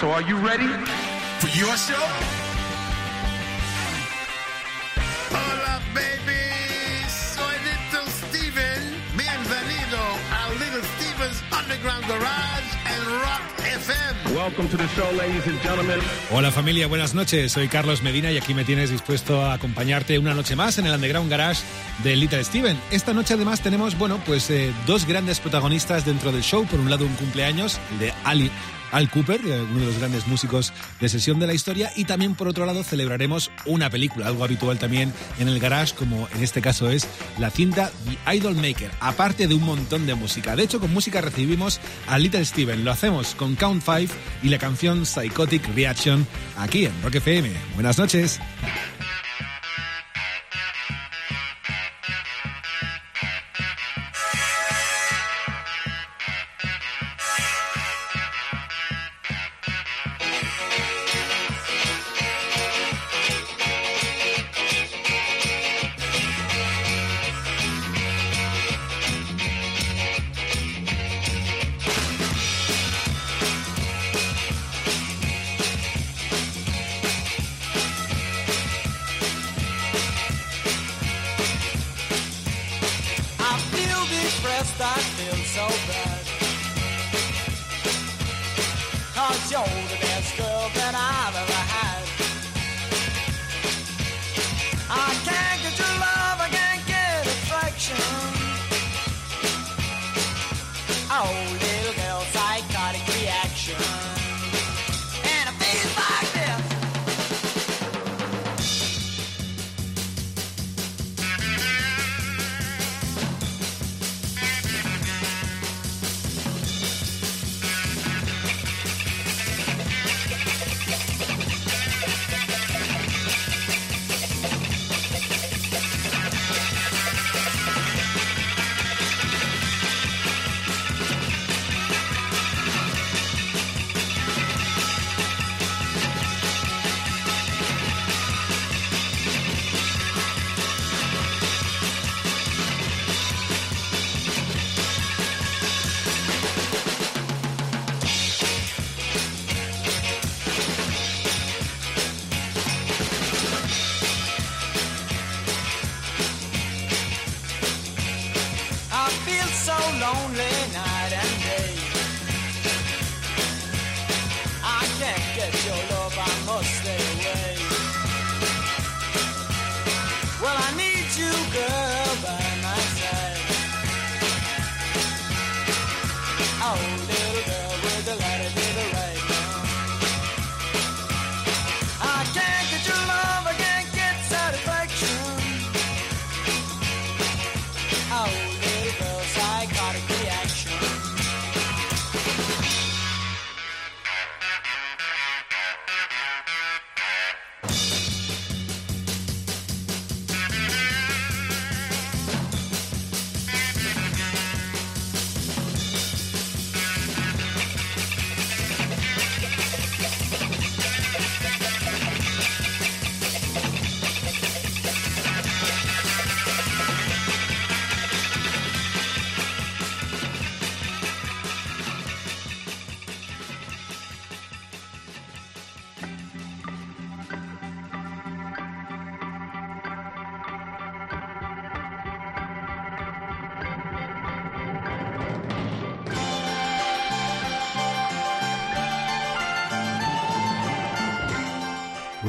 [0.00, 0.68] So are you ready?
[1.40, 2.06] For your show?
[5.32, 6.36] Hola, baby.
[7.08, 8.82] Soy Little Steven.
[9.16, 10.00] Bienvenido
[10.36, 14.34] a Little Steven's Underground Garage and Rock FM.
[14.36, 15.98] Welcome to the show, ladies and gentlemen.
[16.30, 17.52] Hola familia, buenas noches.
[17.52, 20.92] Soy Carlos Medina y aquí me tienes dispuesto a acompañarte una noche más en el
[20.92, 21.62] Underground Garage
[22.02, 22.78] de Little Steven.
[22.90, 26.66] Esta noche además tenemos, bueno, pues eh, dos grandes protagonistas dentro del show.
[26.66, 28.50] Por un lado un cumpleaños, el de Ali
[28.92, 32.34] Al Cooper, eh, uno de los grandes músicos de sesión de la historia, y también
[32.34, 36.60] por otro lado celebraremos una película, algo habitual también en el garage, como en este
[36.60, 37.08] caso es
[37.38, 40.54] la cinta The Idol Maker, aparte de un montón de música.
[40.54, 44.58] De hecho, con música recibimos a Little Steven, lo hacemos con Count 5 y la
[44.58, 47.50] canción Psychotic Reaction aquí en Rock FM.
[47.74, 48.40] Buenas noches.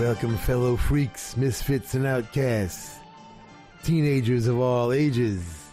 [0.08, 2.96] Welcome, fellow freaks, misfits, and outcasts.
[3.84, 5.66] Teenagers of all ages,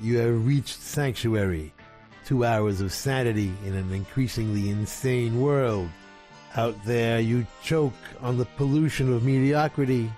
[0.00, 1.74] you have reached sanctuary.
[2.24, 5.90] Two hours of sanity in an increasingly insane world.
[6.56, 7.92] Out there, you choke
[8.22, 10.10] on the pollution of mediocrity.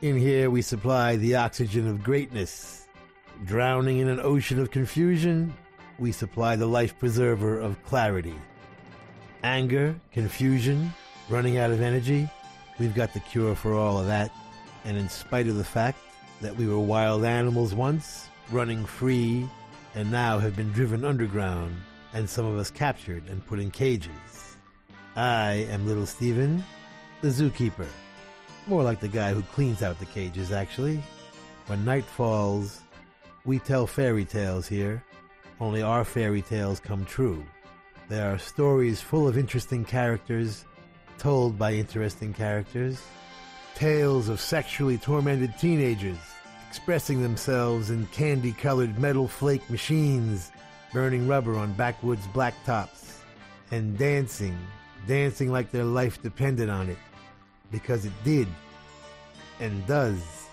[0.00, 2.88] In here, we supply the oxygen of greatness.
[3.44, 5.52] Drowning in an ocean of confusion,
[5.98, 8.36] we supply the life preserver of clarity.
[9.42, 10.90] Anger, confusion,
[11.28, 12.26] running out of energy,
[12.80, 14.32] we've got the cure for all of that.
[14.84, 15.98] And in spite of the fact
[16.40, 19.46] that we were wild animals once, running free,
[19.94, 21.76] and now have been driven underground,
[22.14, 24.56] and some of us captured and put in cages.
[25.14, 26.64] I am Little Steven,
[27.20, 27.86] the zookeeper.
[28.66, 31.02] More like the guy who cleans out the cages, actually.
[31.66, 32.80] When night falls,
[33.44, 35.04] we tell fairy tales here,
[35.60, 37.44] only our fairy tales come true.
[38.08, 40.64] There are stories full of interesting characters
[41.20, 43.00] told by interesting characters.
[43.74, 46.18] Tales of sexually tormented teenagers
[46.70, 50.52] expressing themselves in candy colored metal flake machines,
[50.92, 53.22] burning rubber on backwoods blacktops,
[53.72, 54.56] and dancing,
[55.08, 56.96] dancing like their life depended on it,
[57.72, 58.46] because it did
[59.58, 60.46] and does.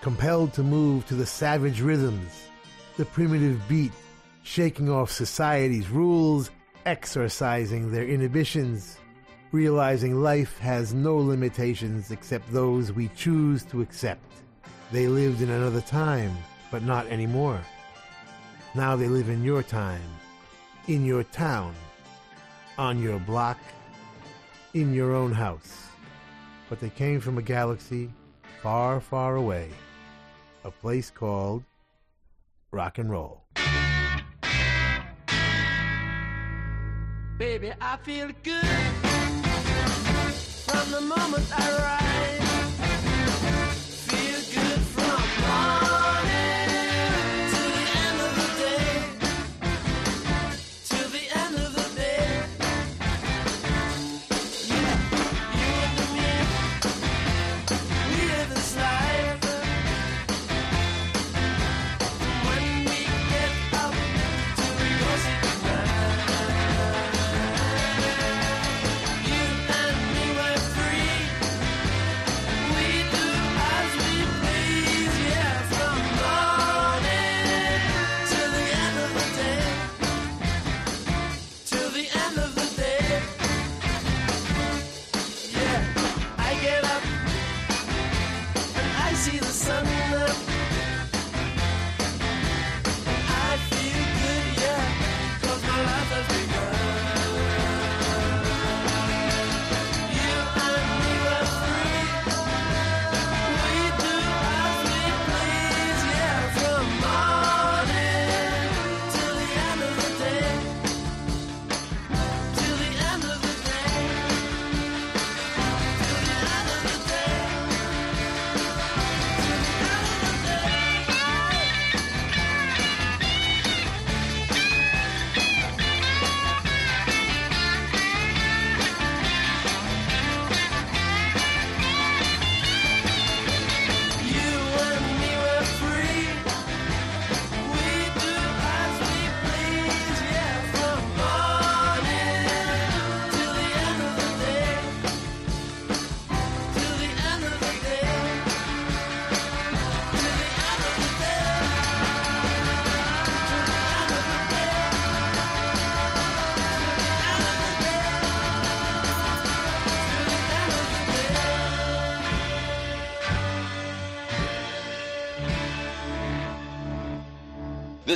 [0.00, 2.48] Compelled to move to the savage rhythms,
[2.96, 3.92] the primitive beat,
[4.42, 6.50] shaking off society's rules,
[6.86, 8.98] exorcising their inhibitions,
[9.52, 14.42] realizing life has no limitations except those we choose to accept.
[14.92, 16.36] They lived in another time,
[16.70, 17.60] but not anymore.
[18.74, 20.02] Now they live in your time,
[20.88, 21.74] in your town,
[22.78, 23.58] on your block,
[24.74, 25.86] in your own house.
[26.68, 28.10] But they came from a galaxy
[28.62, 29.70] far, far away,
[30.64, 31.62] a place called
[32.72, 33.44] rock and roll.
[37.38, 39.05] Baby, I feel good
[40.86, 42.45] from the moment I rise.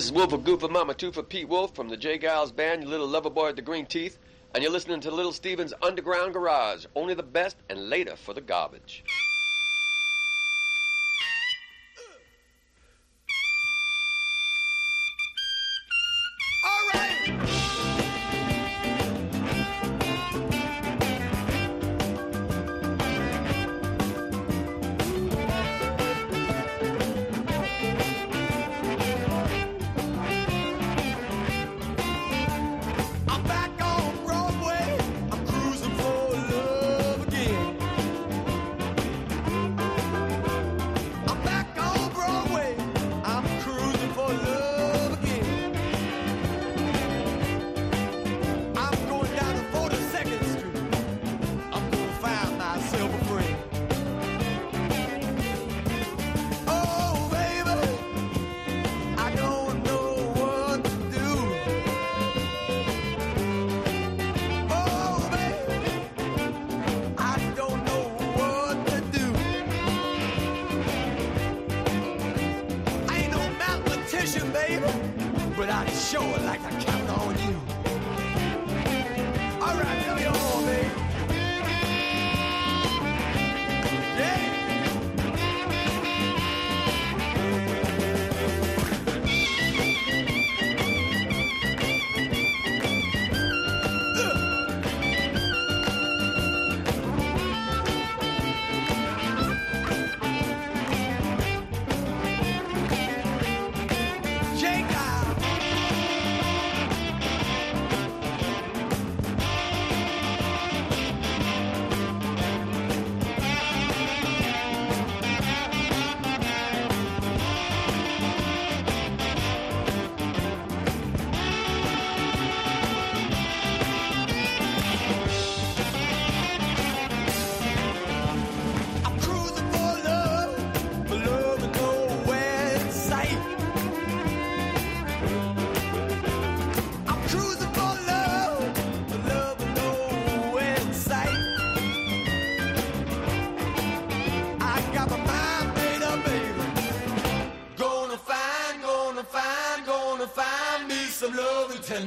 [0.00, 2.56] This is Wolf of Goof of Mama Two for Pete Wolf from the J Geils
[2.56, 4.16] Band, your little lover boy with the green teeth,
[4.54, 6.86] and you're listening to Little Steven's Underground Garage.
[6.96, 9.04] Only the best and later for the garbage.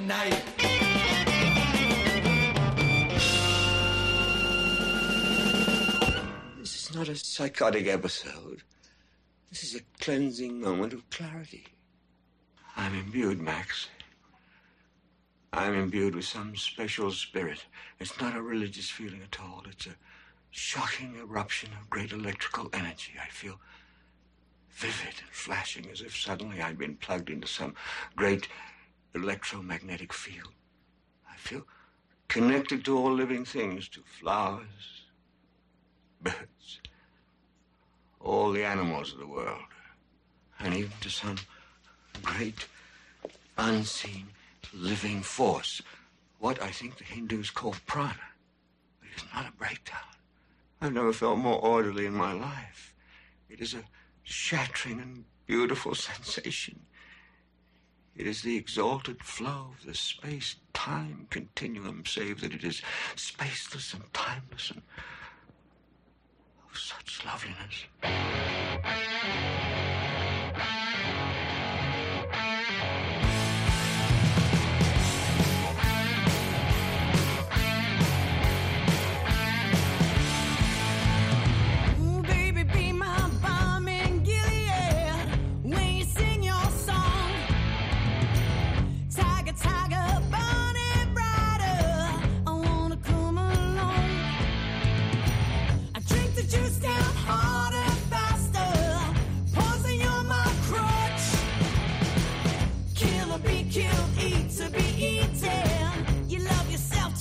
[0.04, 0.44] tonight.
[6.60, 8.64] This is not a psychotic episode.
[9.50, 11.68] This is a cleansing moment of clarity.
[12.76, 13.88] I'm imbued, Max.
[15.54, 17.64] I'm imbued with some special spirit.
[18.00, 19.64] It's not a religious feeling at all.
[19.70, 19.96] It's a
[20.52, 23.14] shocking eruption of great electrical energy.
[23.22, 23.58] I feel
[24.70, 27.76] vivid and flashing as if suddenly I'd been plugged into some
[28.18, 28.50] great
[29.16, 30.54] electromagnetic field.
[31.30, 31.66] I feel
[32.28, 35.06] connected to all living things, to flowers,
[36.22, 36.80] birds,
[38.20, 39.62] all the animals of the world,
[40.60, 41.36] and even to some
[42.24, 42.66] great
[43.58, 44.28] unseen
[44.74, 45.82] living force,
[46.40, 48.16] what I think the Hindus call prana.
[49.04, 50.00] It is not a breakdown.
[50.82, 52.94] I've never felt more orderly in my life.
[53.50, 53.84] It is a
[54.24, 56.80] shattering and beautiful sensation.
[58.16, 62.82] It is the exalted flow of the space time continuum, save that it is
[63.16, 64.84] spaceless and timeless and
[66.72, 67.86] of such loveliness.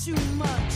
[0.05, 0.72] too much.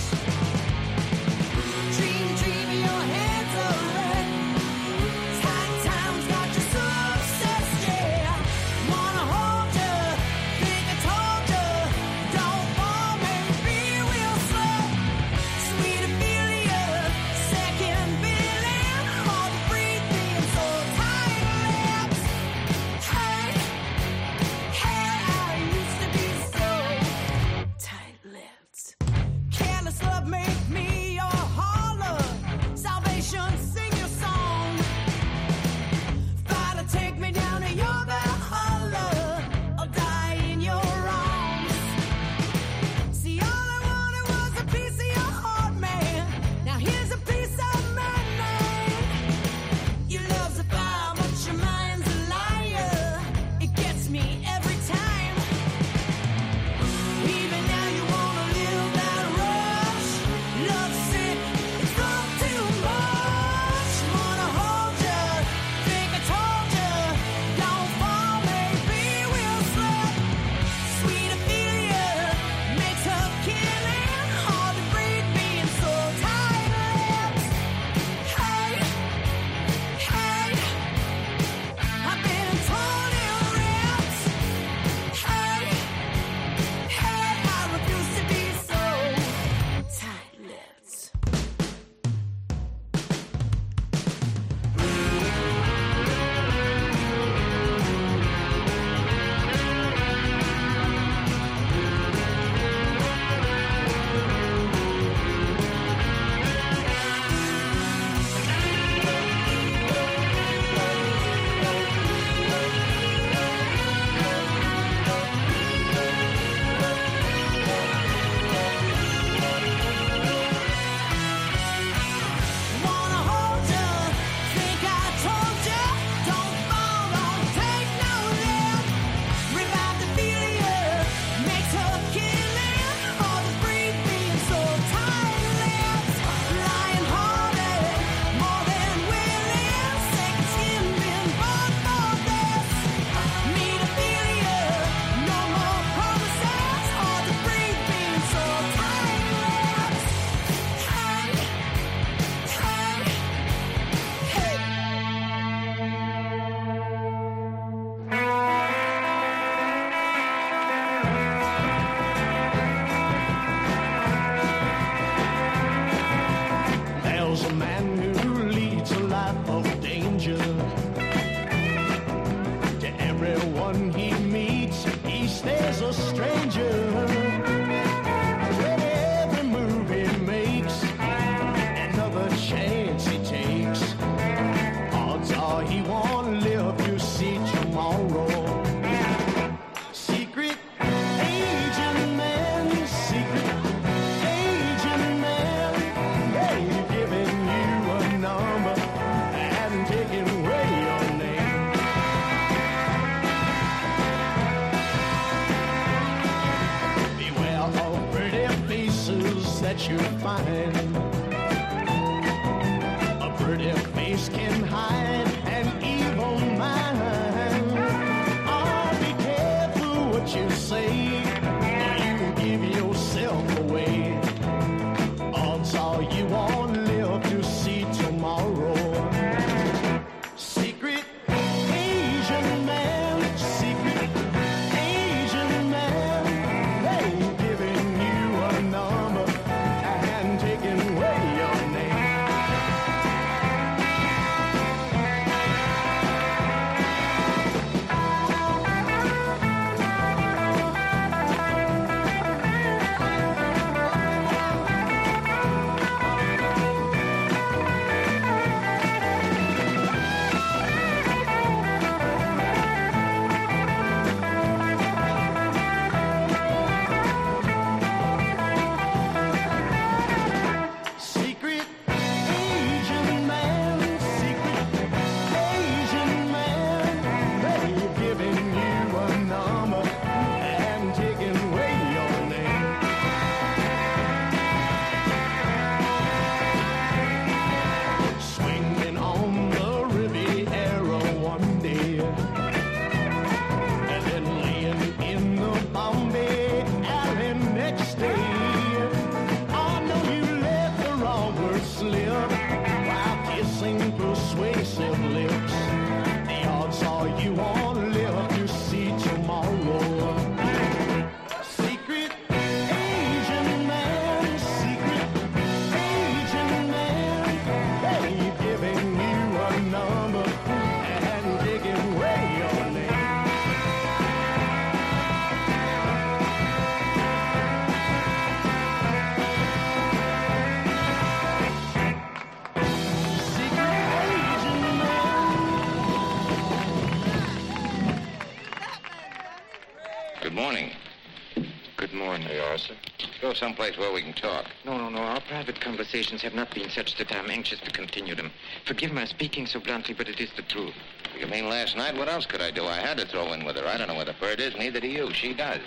[341.96, 342.28] Morning.
[342.28, 342.74] There you are, sir.
[343.20, 344.46] Go someplace where we can talk.
[344.64, 344.98] No, no, no.
[344.98, 348.30] Our private conversations have not been such that I'm anxious to continue them.
[348.66, 350.74] Forgive my speaking so bluntly, but it is the truth.
[351.18, 351.96] You mean last night?
[351.96, 352.66] What else could I do?
[352.66, 353.66] I had to throw in with her.
[353.66, 355.12] I don't know where the bird is, neither do you.
[355.12, 355.60] She does.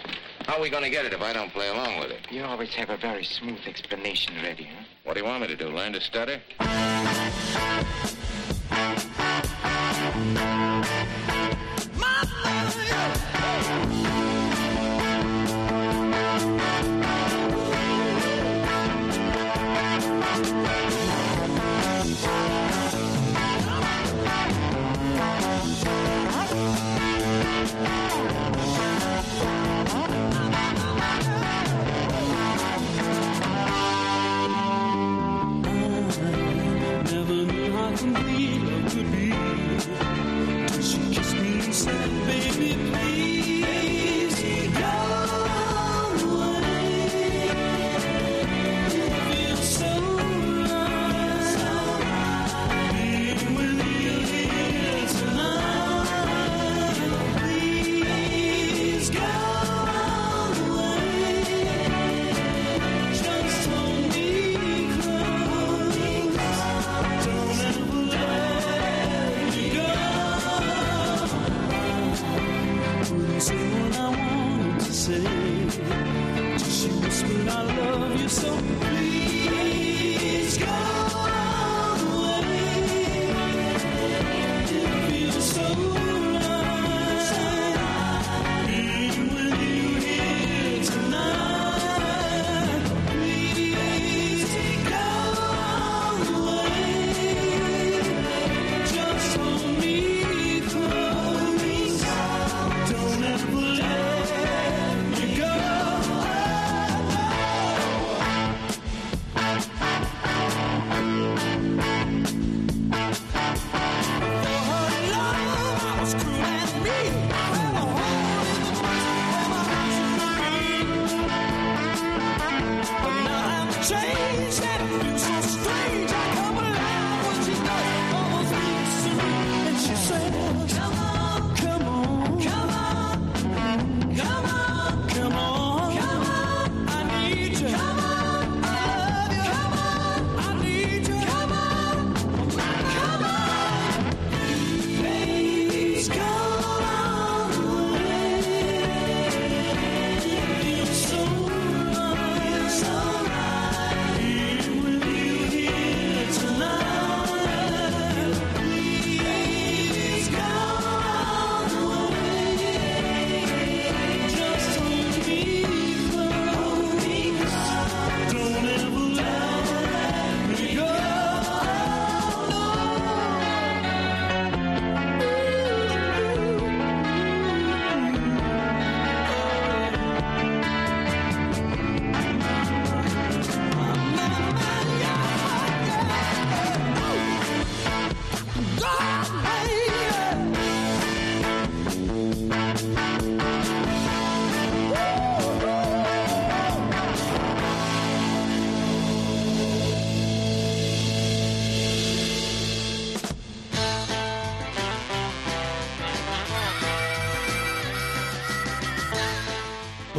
[0.46, 2.28] How are we going to get it if I don't play along with it?
[2.32, 4.84] You always have a very smooth explanation ready, huh?
[5.04, 5.70] What do you want me to do?
[5.70, 6.40] Learn to stutter?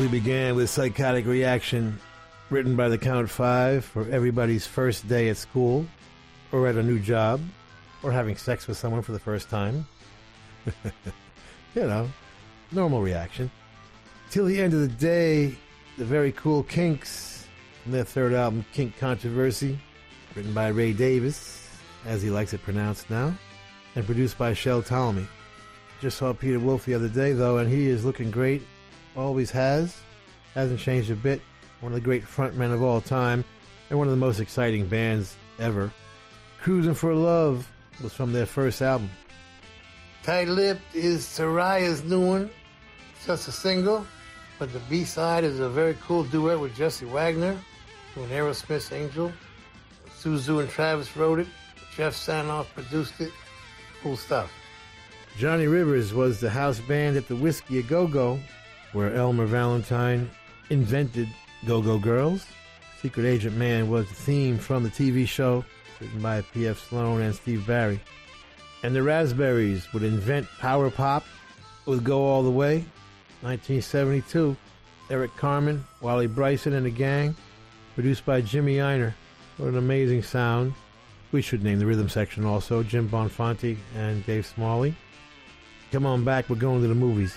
[0.01, 2.01] We began with Psychotic Reaction,
[2.49, 5.85] written by the Count Five for everybody's first day at school,
[6.53, 7.43] or at a new job,
[8.03, 9.87] or having sex with someone for the first time.
[11.75, 12.09] you know,
[12.73, 13.51] normal reaction.
[14.31, 15.55] Till the end of the day,
[15.99, 17.47] the very cool Kinks,
[17.83, 19.77] from their third album, Kink Kontroversy,
[20.35, 21.69] written by Ray Davies,
[22.07, 23.35] as he likes it pronounced now,
[23.97, 25.27] and produced by Shel Talmy.
[26.01, 28.63] Just saw Peter Wolf the other day, though, and he is looking great.
[29.17, 29.97] Always has.
[30.55, 31.41] Hasn't changed a bit.
[31.81, 33.45] One of the great frontmen of all time,
[33.89, 35.91] and one of the most exciting bands ever.
[36.61, 37.71] Cruising for Love
[38.03, 39.11] was from their first album.
[40.23, 42.51] Tight Lipped is Soraya's new one.
[43.15, 44.07] It's just a single,
[44.59, 47.59] but the B side is a very cool duet with Jesse Wagner,
[48.15, 49.33] to an Aerosmith Angel.
[50.21, 51.47] Suzu and Travis wrote it.
[51.97, 53.33] Jeff Sanoff produced it.
[54.03, 54.53] Cool stuff.
[55.39, 58.39] Johnny Rivers was the house band at the Whisky A Go Go,
[58.93, 60.31] where Elmer Valentine
[60.71, 61.29] invented
[61.67, 62.47] Go Go Girls.
[63.01, 65.65] Secret Agent Man was the theme from the TV show,
[66.01, 66.89] written by P.F.
[66.89, 68.01] Sloan and Steve Barri.
[68.83, 71.25] And the Raspberries would invent power pop
[71.87, 72.85] with Go All the Way.
[73.43, 74.57] 1972.
[75.11, 77.35] Eric Carmen, Wally Bryson and the gang,
[77.95, 79.13] produced by Jimmy Ienner.
[79.57, 80.73] What an amazing sound.
[81.33, 84.95] We should name the rhythm section also Jim Bonfanti and Dave Smalley.
[85.91, 87.35] Come on back, we're going to the movies.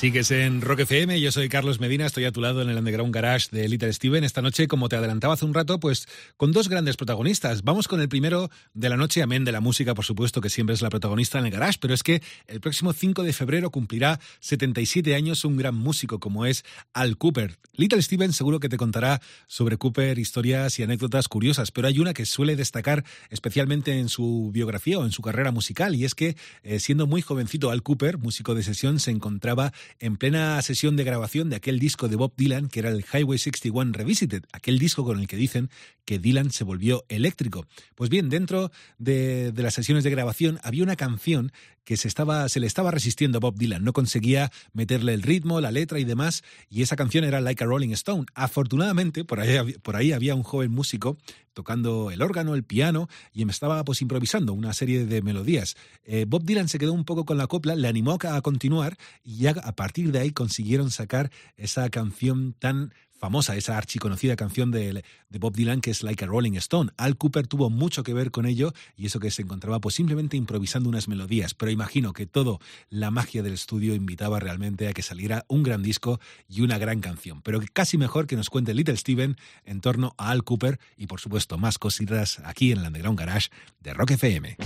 [0.00, 3.14] Sigues en Rock FM, yo soy Carlos Medina, estoy a tu lado en el Underground
[3.14, 4.24] Garage de Little Steven.
[4.24, 6.08] Esta noche, como te adelantaba hace un rato, pues
[6.38, 7.64] con dos grandes protagonistas.
[7.64, 10.72] Vamos con el primero de la noche, amén de la música, por supuesto, que siempre
[10.72, 14.20] es la protagonista en el Garage, pero es que el próximo 5 de febrero cumplirá
[14.40, 17.58] 77 años un gran músico como es Al Cooper.
[17.74, 22.14] Little Steven seguro que te contará sobre Cooper historias y anécdotas curiosas, pero hay una
[22.14, 26.36] que suele destacar especialmente en su biografía o en su carrera musical, y es que
[26.62, 31.04] eh, siendo muy jovencito Al Cooper, músico de sesión, se encontraba en plena sesión de
[31.04, 35.04] grabación de aquel disco de Bob Dylan que era el Highway 61 Revisited, aquel disco
[35.04, 35.70] con el que dicen
[36.04, 37.66] que Dylan se volvió eléctrico.
[37.94, 41.52] Pues bien, dentro de, las sesiones de grabación había una canción
[41.84, 45.60] que se, estaba, se le estaba resistiendo a Bob Dylan, no conseguía meterle el ritmo,
[45.60, 48.26] la letra y demás, y esa canción era Like a Rolling Stone.
[48.34, 51.16] Afortunadamente, por ahí, por ahí había un joven músico
[51.52, 55.76] tocando el órgano, el piano, y me estaba pues improvisando una serie de melodías.
[56.04, 59.38] Eh, Bob Dylan se quedó un poco con la copla, le animó a continuar, y
[59.38, 65.04] ya a partir de ahí consiguieron sacar esa canción tan famosa, esa archiconocida canción de,
[65.28, 66.90] Bob Dylan que es Like a Rolling Stone.
[66.96, 70.38] Al Cooper tuvo mucho que ver con ello y eso que se encontraba pues simplemente
[70.38, 75.02] improvisando unas melodías, pero imagino que todo la magia del estudio invitaba realmente a que
[75.02, 78.96] saliera un gran disco y una gran canción, pero casi mejor que nos cuente Little
[78.96, 83.18] Steven en torno a Al Cooper y por supuesto más cositas aquí en el Underground
[83.18, 84.56] Garage de Rock FM.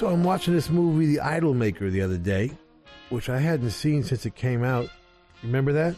[0.00, 2.52] So I'm watching this movie, The Idolmaker, the other day,
[3.10, 4.88] which I hadn't seen since it came out.
[5.42, 5.94] Remember that?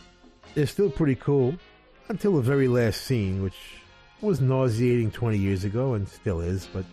[0.56, 1.54] It's still pretty cool
[2.08, 3.54] until the very last scene, which
[4.20, 6.84] was nauseating 20 years ago and still is, but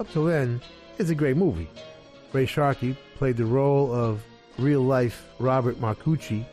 [0.00, 0.60] up till then,
[0.98, 1.70] it's a great movie.
[2.32, 4.20] Ray Sharkey played the role of
[4.58, 6.44] real life Robert Marcucci,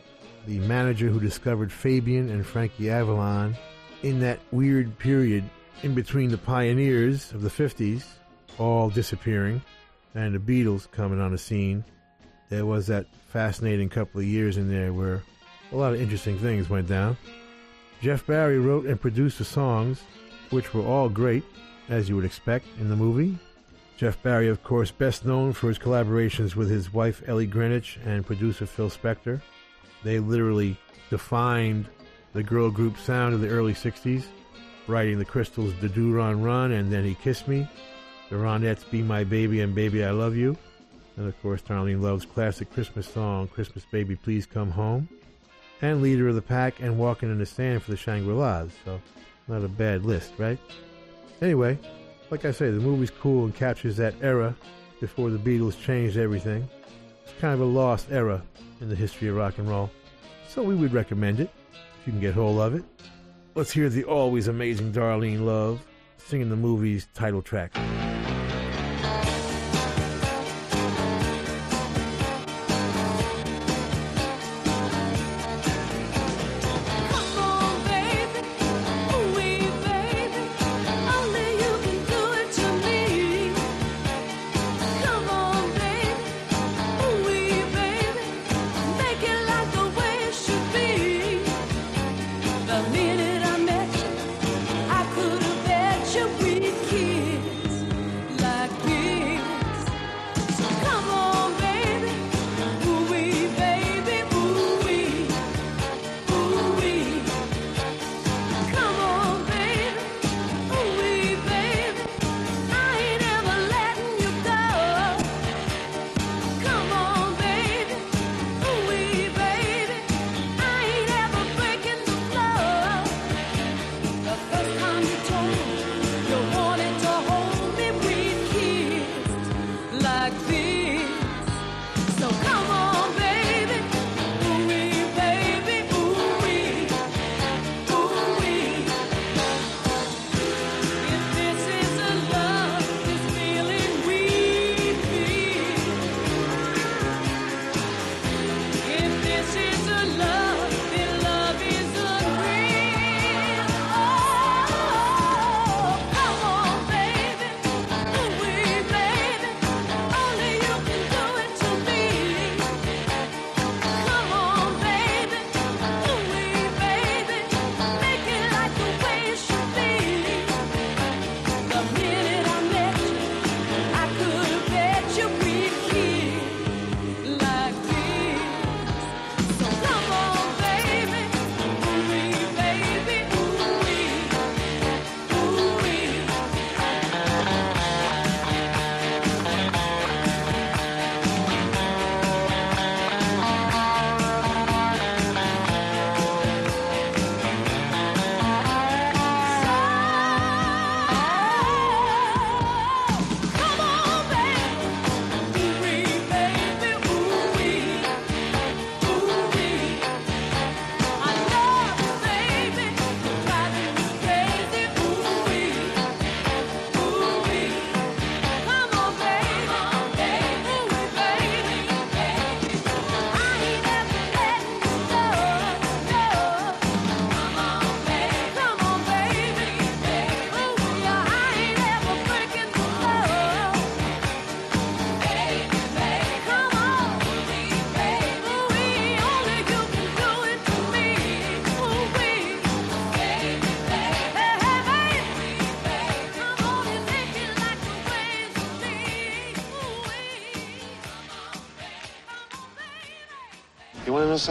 [0.46, 3.56] the manager who discovered Fabian and Frankie Avalon
[4.04, 5.42] in that weird period
[5.82, 8.04] in between the pioneers of the 50s
[8.58, 9.62] all disappearing
[10.14, 11.84] and the Beatles coming on the scene.
[12.48, 15.22] There was that fascinating couple of years in there where
[15.72, 17.16] a lot of interesting things went down.
[18.00, 20.02] Jeff Barry wrote and produced the songs,
[20.50, 21.44] which were all great,
[21.88, 23.38] as you would expect in the movie.
[23.96, 28.26] Jeff Barry, of course, best known for his collaborations with his wife Ellie Greenwich and
[28.26, 29.40] producer Phil Spector.
[30.02, 30.76] They literally
[31.08, 31.86] defined
[32.32, 34.24] the girl group sound of the early 60s,
[34.88, 37.68] writing the Crystals' Da Doo Ron Ron and Then He Kissed Me,
[38.32, 40.56] the Ronettes Be My Baby and Baby I Love You,
[41.18, 45.06] and of course Darlene Love's classic Christmas song Christmas Baby Please Come Home,
[45.82, 49.02] and Leader of the Pack and Walking in the Sand for the Shangri-Las, so
[49.48, 50.58] not a bad list, right?
[51.42, 51.78] Anyway,
[52.30, 54.56] like I say, the movie's cool and captures that era
[54.98, 56.66] before the Beatles changed everything.
[57.24, 58.42] It's kind of a lost era
[58.80, 59.90] in the history of rock and roll,
[60.48, 61.50] so we would recommend it
[62.00, 62.84] if you can get hold of it.
[63.54, 65.84] Let's hear the always amazing Darlene Love
[66.16, 67.76] singing the movie's title track.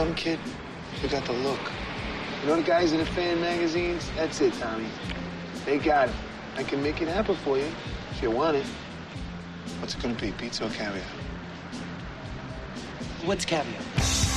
[0.02, 0.38] some kid
[1.00, 1.60] who got the look.
[2.40, 4.10] You know the guys in the fan magazines?
[4.16, 4.88] That's it, Tommy.
[5.64, 6.14] They got it.
[6.56, 7.70] I can make it happen for you
[8.10, 8.66] if you want it.
[9.78, 11.04] What's it gonna be, pizza or caviar?
[13.26, 13.80] What's caviar?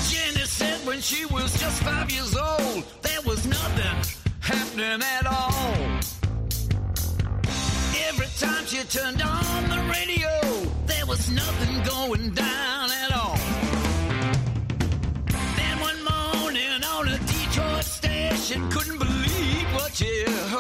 [0.07, 3.97] Jenny said when she was just five years old, there was nothing
[4.41, 5.83] happening at all.
[8.09, 10.31] Every time she turned on the radio,
[10.85, 12.74] there was nothing going down.
[18.51, 20.54] and couldn't believe what you heard.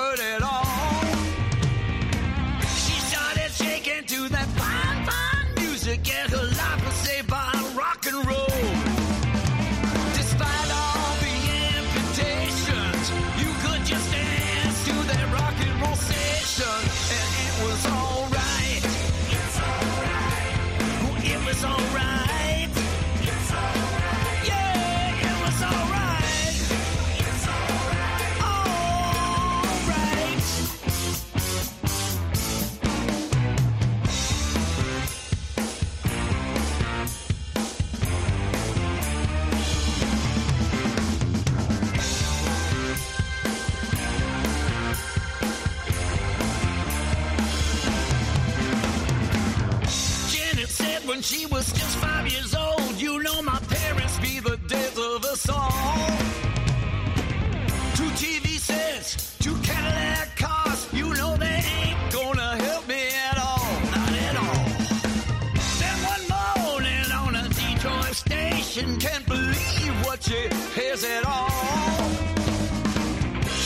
[70.49, 71.49] really it all.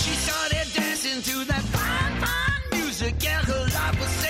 [0.01, 4.09] She started dancing to that fine, fine music, and her life was.
[4.09, 4.28] saved.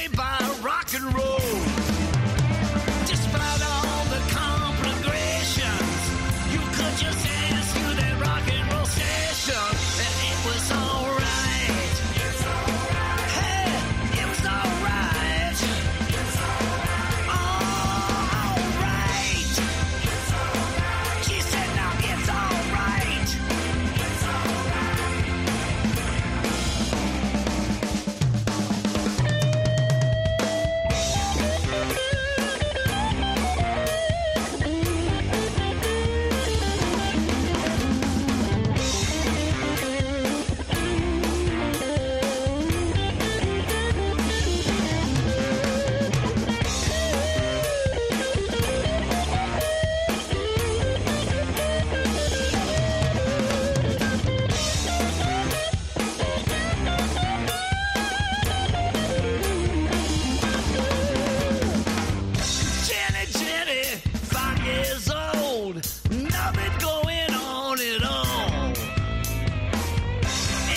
[66.79, 68.73] going on and on.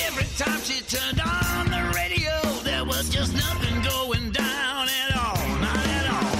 [0.06, 5.48] Every time she turned on the radio, there was just nothing going down at all,
[5.60, 6.36] not at all.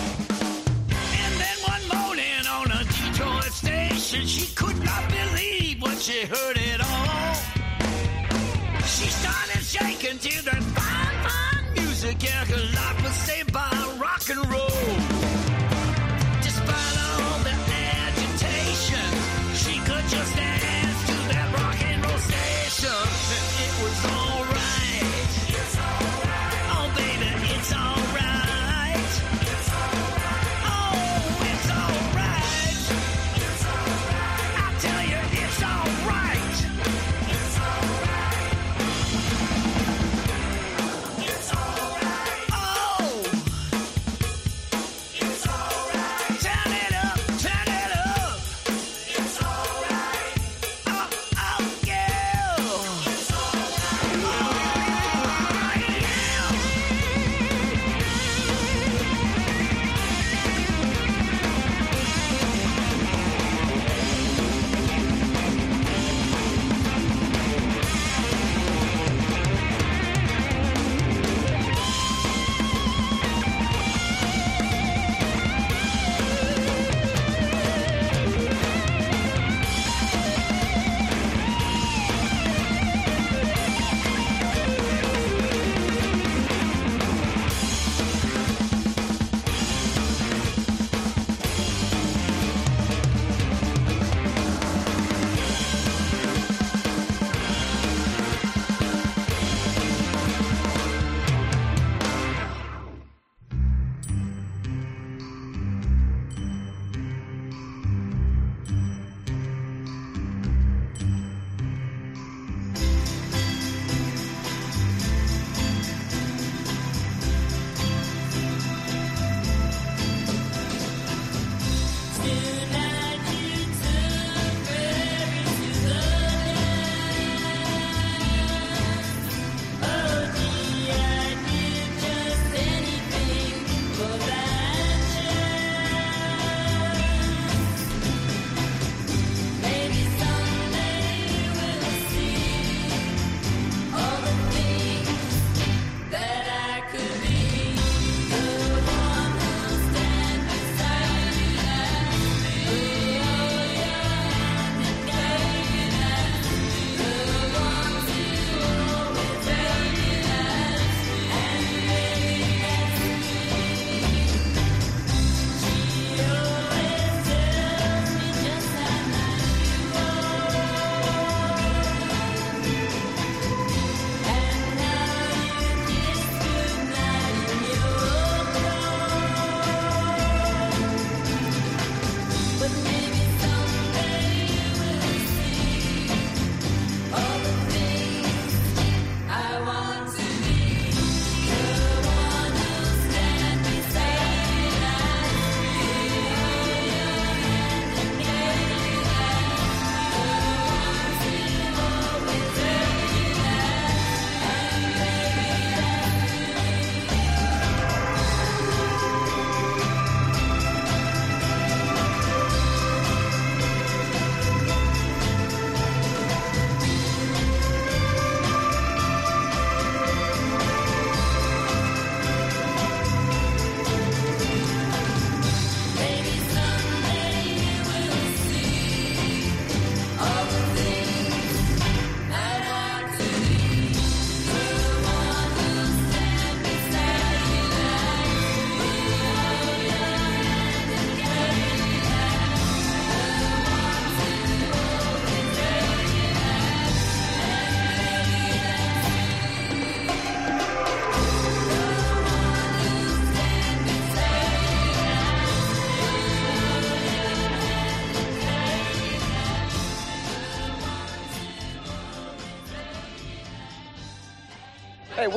[1.23, 6.59] And then one morning on a Detroit station, she could not believe what she heard
[6.59, 7.35] at all.
[8.87, 14.29] She started shaking to that fine, fine music, yeah, her life was saved by rock
[14.31, 14.72] and roll.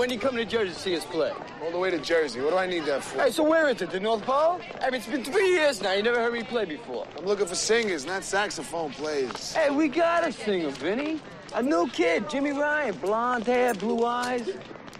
[0.06, 1.32] When you come to Jersey to see us play?
[1.64, 2.40] All the way to Jersey.
[2.40, 3.24] What do I need that for?
[3.24, 3.90] Hey, so where is it?
[3.90, 4.62] The North Pole?
[4.80, 5.94] I mean, it's been three years now.
[5.94, 7.08] You never heard me play before.
[7.18, 9.54] I'm looking for singers, not saxophone players.
[9.54, 11.20] Hey, we got a singer, Vinny.
[11.56, 12.96] A new kid, Jimmy Ryan.
[12.98, 14.48] Blonde hair, blue eyes.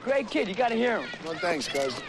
[0.02, 0.48] Great kid.
[0.48, 1.08] You got to hear him.
[1.24, 2.02] No thanks, cousin.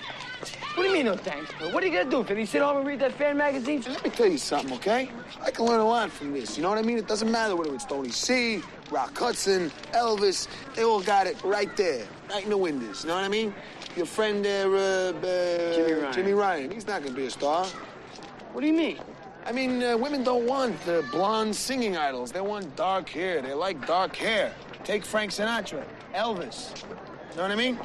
[0.74, 1.52] What do you mean, no thanks?
[1.58, 1.72] Bro?
[1.72, 2.46] What are you gonna do, Vinny?
[2.46, 3.82] Sit home and read that fan magazine?
[3.86, 5.10] Let me tell you something, okay?
[5.42, 6.56] I can learn a lot from this.
[6.56, 6.96] You know what I mean?
[6.96, 10.48] It doesn't matter whether it's Tony C, Rock Hudson, Elvis.
[10.74, 13.02] They all got it right there right in the windows.
[13.02, 13.54] You know what I mean?
[13.96, 16.12] Your friend there, uh, uh, Jimmy, Ryan.
[16.12, 16.70] Jimmy Ryan.
[16.70, 17.66] He's not gonna be a star.
[18.52, 18.98] What do you mean?
[19.44, 22.32] I mean, uh, women don't want the blonde singing idols.
[22.32, 23.40] They want dark hair.
[23.40, 24.52] They like dark hair.
[24.84, 26.82] Take Frank Sinatra, Elvis.
[27.30, 27.78] You know what I mean?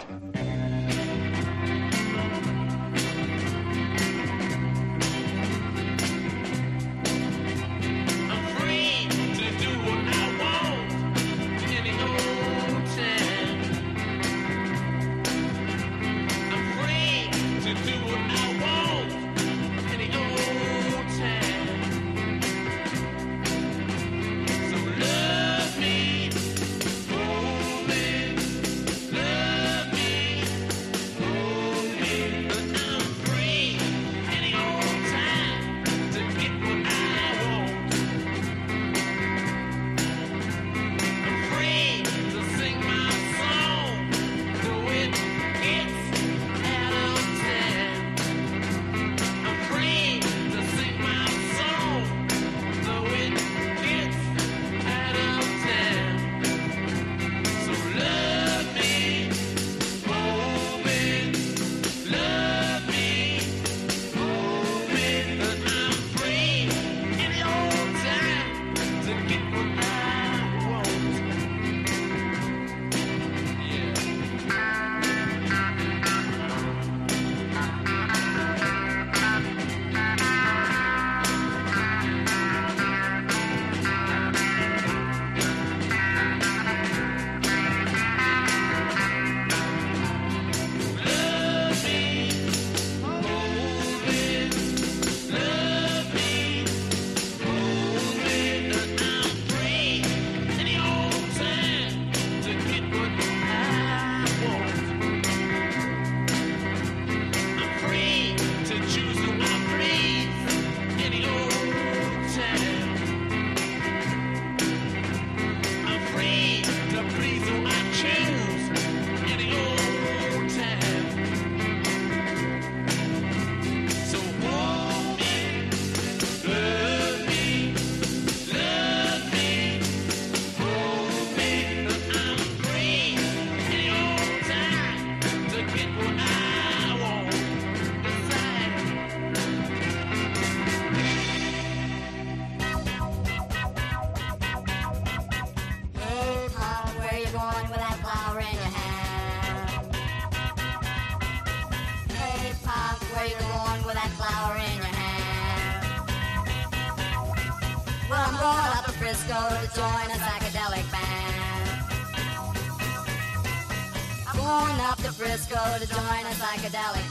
[166.61, 167.10] psychedelic.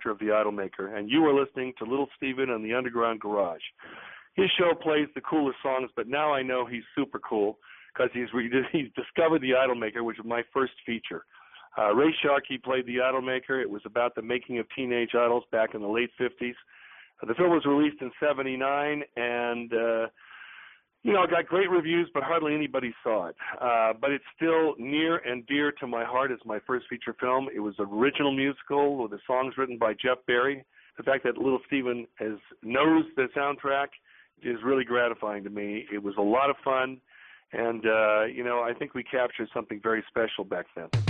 [0.00, 3.62] director of The Idolmaker, and you are listening to Little Steven and the Underground Garage.
[4.34, 7.58] His show plays the coolest songs, but now I know he's super cool
[7.92, 8.28] because he's,
[8.72, 11.24] he's discovered The Idolmaker, which is my first feature.
[11.78, 13.60] Uh, Ray Sharkey played The Idolmaker.
[13.60, 16.54] It was about the making of teenage idols back in the late 50s.
[17.22, 20.06] Uh, the film was released in 79, and uh,
[21.46, 23.36] great reviews, but hardly anybody saw it.
[23.60, 27.48] Uh, but it's still near and dear to my heart as my first feature film.
[27.54, 30.64] It was original musical with the songs written by Jeff Barry.
[30.96, 33.88] The fact that Little Steven has knows the soundtrack
[34.42, 35.86] is really gratifying to me.
[35.92, 37.00] It was a lot of fun,
[37.52, 41.09] and uh, you know, I think we captured something very special back then.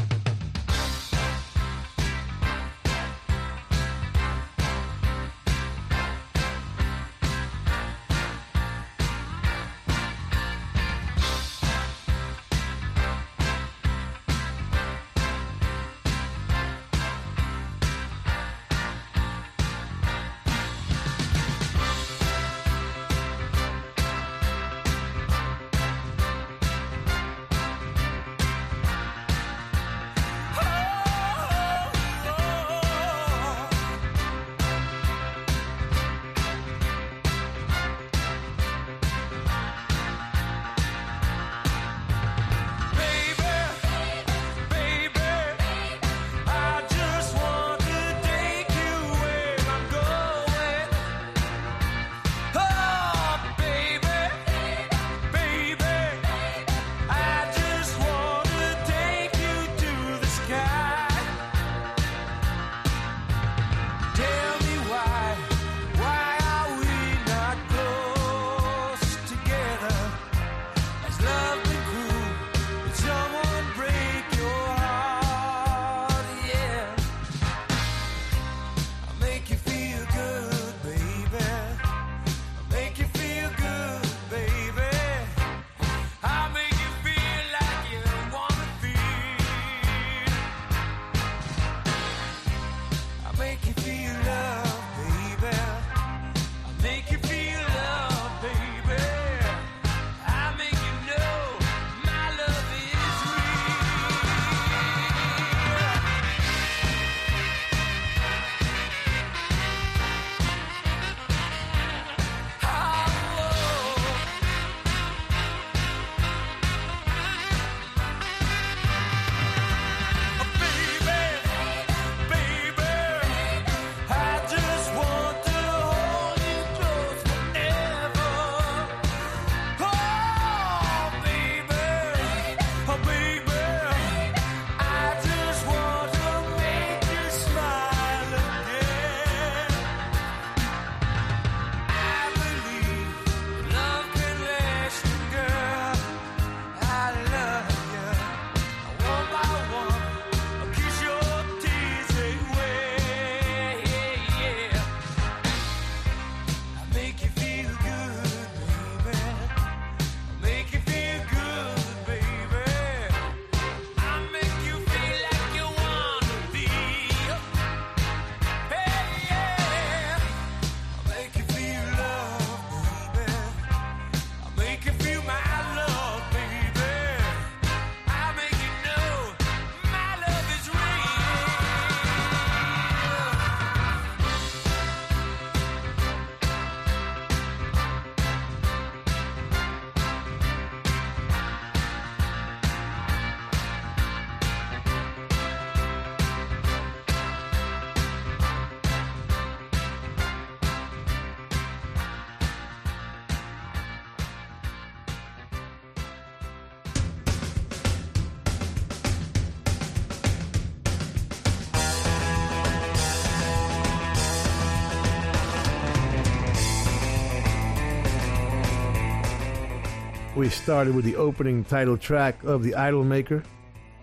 [220.41, 223.43] We started with the opening title track of The Idol Maker,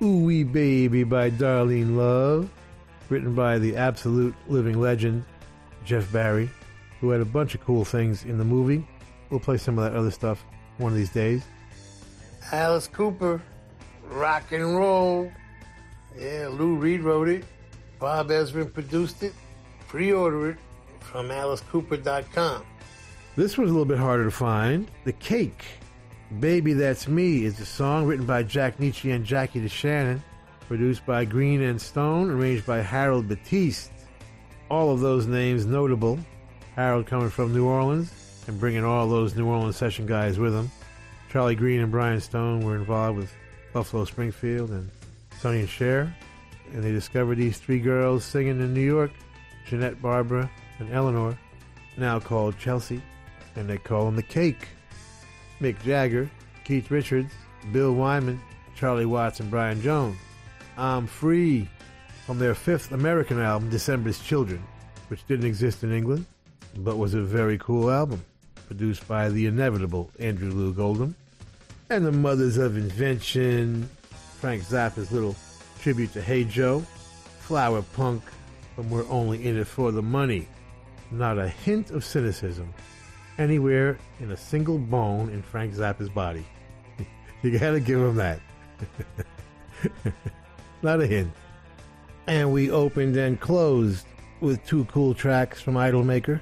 [0.03, 2.47] Ooh Wee Baby by Darlene Love,
[3.09, 5.25] written by the absolute living legend,
[5.83, 6.47] Jeff Barry,
[7.01, 8.87] who had a bunch of cool things in the movie.
[9.31, 10.45] We'll play some of that other stuff
[10.77, 11.43] one of these days.
[12.51, 13.41] Alice Cooper,
[14.03, 15.31] rock and roll.
[16.15, 17.45] Yeah, Lou Reed wrote it.
[17.97, 19.33] Bob Ezrin produced it.
[19.87, 20.57] Pre-order it
[20.99, 22.63] from AliceCooper.com.
[23.35, 24.87] This was a little bit harder to find.
[25.03, 25.65] The Cake,
[26.39, 30.21] Baby That's Me, is a song written by Jack Nitzsche and Jackie DeShannon,
[30.67, 33.89] produced by Green and Stone, arranged by Harold Batiste.
[34.69, 36.19] All of those names notable.
[36.75, 40.69] Harold coming from New Orleans and bringing all those New Orleans session guys with him.
[41.31, 43.33] Charlie Green and Brian Stone were involved with
[43.71, 44.91] Buffalo Springfield and
[45.39, 46.13] Sonny and Cher.
[46.73, 49.11] And they discovered these three girls singing in New York
[49.65, 51.39] Jeanette, Barbara, and Eleanor,
[51.95, 53.01] now called Chelsea.
[53.55, 54.67] And they call them the Cake.
[55.61, 56.29] Mick Jagger,
[56.63, 57.33] Keith Richards,
[57.71, 58.39] Bill Wyman,
[58.75, 60.17] Charlie Watts, and Brian Jones.
[60.77, 61.67] I'm Free
[62.25, 64.63] from their fifth American album, December's Children,
[65.07, 66.25] which didn't exist in England,
[66.77, 68.23] but was a very cool album,
[68.67, 71.15] produced by the inevitable Andrew Loog Oldham.
[71.89, 73.89] And the Mothers of Invention,
[74.39, 75.35] Frank Zappa's little
[75.79, 76.81] tribute to Hey Joe,
[77.39, 78.21] Flower Punk
[78.75, 80.47] from We're Only In It For The Money.
[81.09, 82.73] Not a hint of cynicism
[83.37, 86.45] anywhere in a single bone in Frank Zappa's body.
[87.41, 88.39] you gotta give him that.
[90.81, 91.31] Not a hint.
[92.27, 94.05] And we opened and closed
[94.41, 96.39] with two cool tracks from Idolmaker.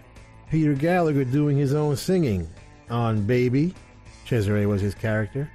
[0.50, 2.48] Peter Gallagher doing his own singing
[2.90, 3.74] on Baby.
[4.26, 5.50] Cesare was his character.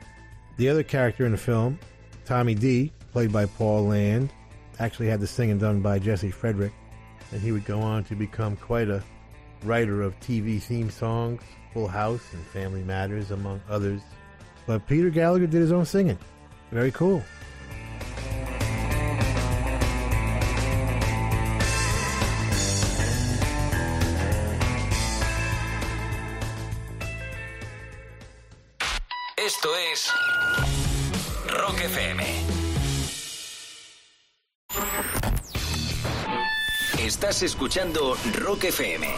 [0.56, 1.78] The other character in the film,
[2.24, 4.32] Tommy D, played by Paul Land,
[4.78, 6.72] actually had the singing done by Jesse Frederick.
[7.32, 9.02] And he would go on to become quite a
[9.64, 11.42] writer of TV theme songs,
[11.72, 14.00] Full House and Family Matters, among others.
[14.66, 16.18] But Peter Gallagher did his own singing.
[16.70, 17.22] Very cool.
[29.36, 30.12] Esto es
[31.60, 32.22] Rock FM.
[36.98, 39.08] Estás escuchando Rock FM.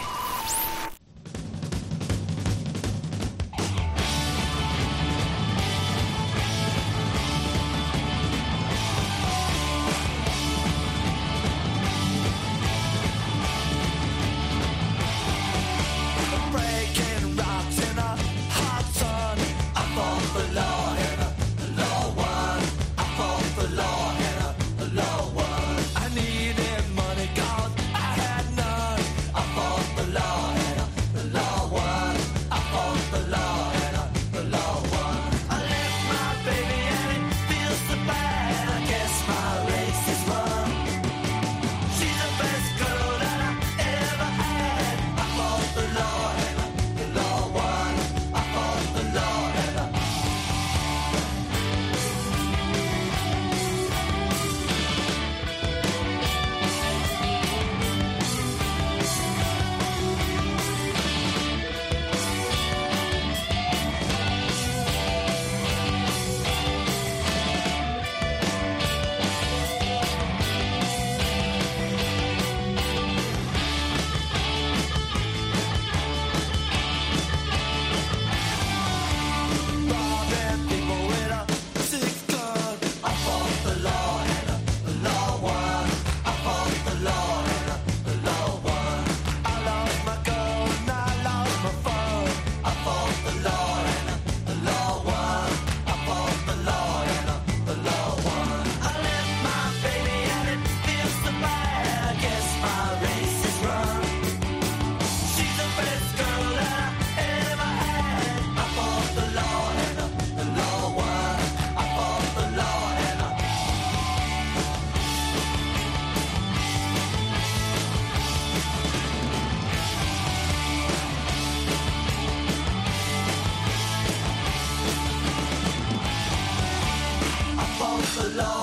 [128.33, 128.62] alone.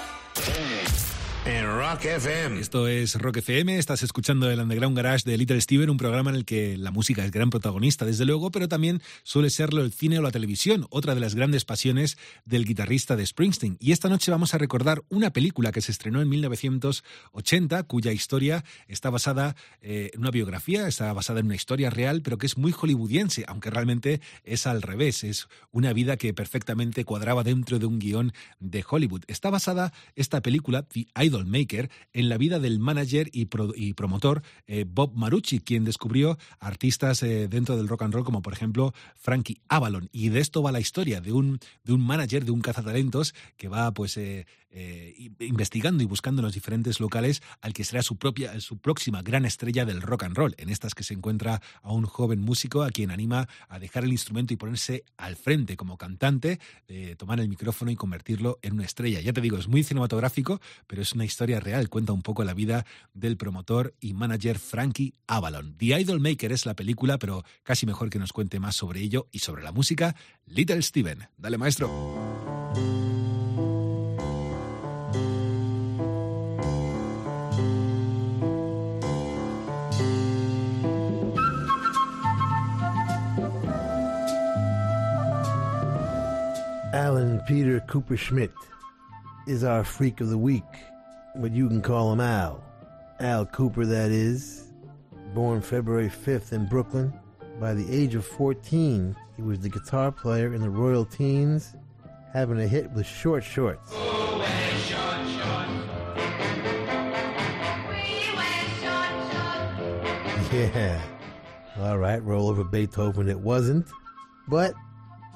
[1.91, 2.61] Rock FM.
[2.61, 6.37] Esto es Rock FM, estás escuchando el Underground Garage de Little Steven, un programa en
[6.37, 10.17] el que la música es gran protagonista, desde luego, pero también suele serlo el cine
[10.17, 13.75] o la televisión, otra de las grandes pasiones del guitarrista de Springsteen.
[13.81, 18.63] Y esta noche vamos a recordar una película que se estrenó en 1980, cuya historia
[18.87, 22.57] está basada eh, en una biografía, está basada en una historia real, pero que es
[22.57, 27.85] muy hollywoodiense, aunque realmente es al revés, es una vida que perfectamente cuadraba dentro de
[27.85, 28.31] un guion
[28.61, 29.23] de Hollywood.
[29.27, 31.80] Está basada esta película, The Idol Maker,
[32.13, 37.47] en la vida del manager y, pro- promotor eh, Bob Marucci, quien descubrió artistas eh,
[37.47, 40.09] dentro del rock and roll, como por ejemplo Frankie Avalon.
[40.11, 43.67] Y de esto va la historia, de un, de un manager, de un cazatalentos, que
[43.69, 44.45] va pues eh,
[45.39, 49.45] investigando y buscando en los diferentes locales al que será su propia, su próxima gran
[49.45, 50.55] estrella del rock and roll.
[50.57, 54.11] En estas que se encuentra a un joven músico a quien anima a dejar el
[54.11, 56.59] instrumento y ponerse al frente como cantante,
[57.17, 59.19] tomar el micrófono y convertirlo en una estrella.
[59.19, 61.70] Ya te digo, es muy cinematográfico, pero es una historia real.
[61.89, 65.77] Cuenta un poco la vida del promotor y manager Frankie Avalon.
[65.77, 69.27] The Idol Maker es la película, pero casi mejor que nos cuente más sobre ello
[69.31, 70.15] y sobre la música,
[70.45, 71.29] Little Steven.
[71.37, 71.89] Dale, maestro.
[86.93, 88.51] Alan Peter Cooper Schmidt
[89.47, 90.63] is our freak of the week,
[91.35, 92.63] but you can call him Al.
[93.19, 94.67] Al Kooper, that is.
[95.33, 97.13] Born February 5th in Brooklyn.
[97.59, 101.75] By the age of 14, he was the guitar player in the Royal Teens,
[102.33, 103.93] having a hit with Short Shorts.
[110.51, 111.01] Yeah.
[111.79, 113.87] All right, roll over Beethoven it wasn't.
[114.49, 114.73] But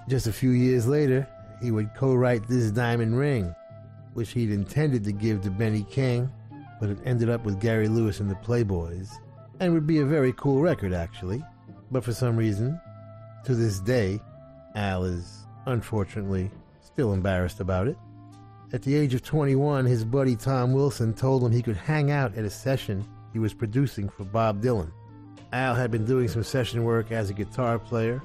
[0.10, 1.26] just a few years later,
[1.62, 3.56] he would co write This Diamond Ring,
[4.16, 6.32] which he'd intended to give to Benny King,
[6.80, 9.12] but it ended up with Gary Lewis and the Playboys,
[9.60, 11.44] and would be a very cool record, actually.
[11.92, 12.80] But for some reason,
[13.44, 14.20] to this day,
[14.74, 16.50] Al is unfortunately
[16.82, 17.98] still embarrassed about it.
[18.74, 22.36] At the age of 21, his buddy Tom Wilson told him he could hang out
[22.36, 24.92] at a session he was producing for Bob Dylan.
[25.52, 28.22] Al had been doing some session work as a guitar player,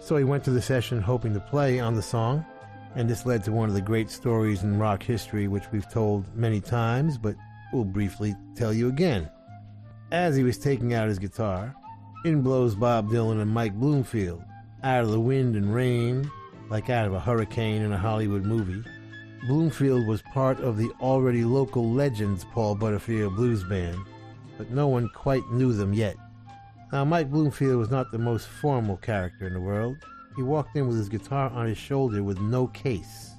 [0.00, 2.44] so he went to the session hoping to play on the song,
[2.94, 6.34] and this led to one of the great stories in rock history, which we've told
[6.36, 7.36] many times, but
[7.72, 9.28] we'll briefly tell you again.
[10.12, 11.74] As he was taking out his guitar,
[12.24, 14.42] in blows Bob Dylan and Mike Bloomfield,
[14.82, 16.30] out of the wind and rain,
[16.68, 18.82] like out of a hurricane in a Hollywood movie.
[19.46, 23.98] Bloomfield was part of the already local Legends Paul Butterfield Blues Band,
[24.58, 26.16] but no one quite knew them yet.
[26.92, 29.96] Now, Mike Bloomfield was not the most formal character in the world.
[30.36, 33.30] He walked in with his guitar on his shoulder with no case,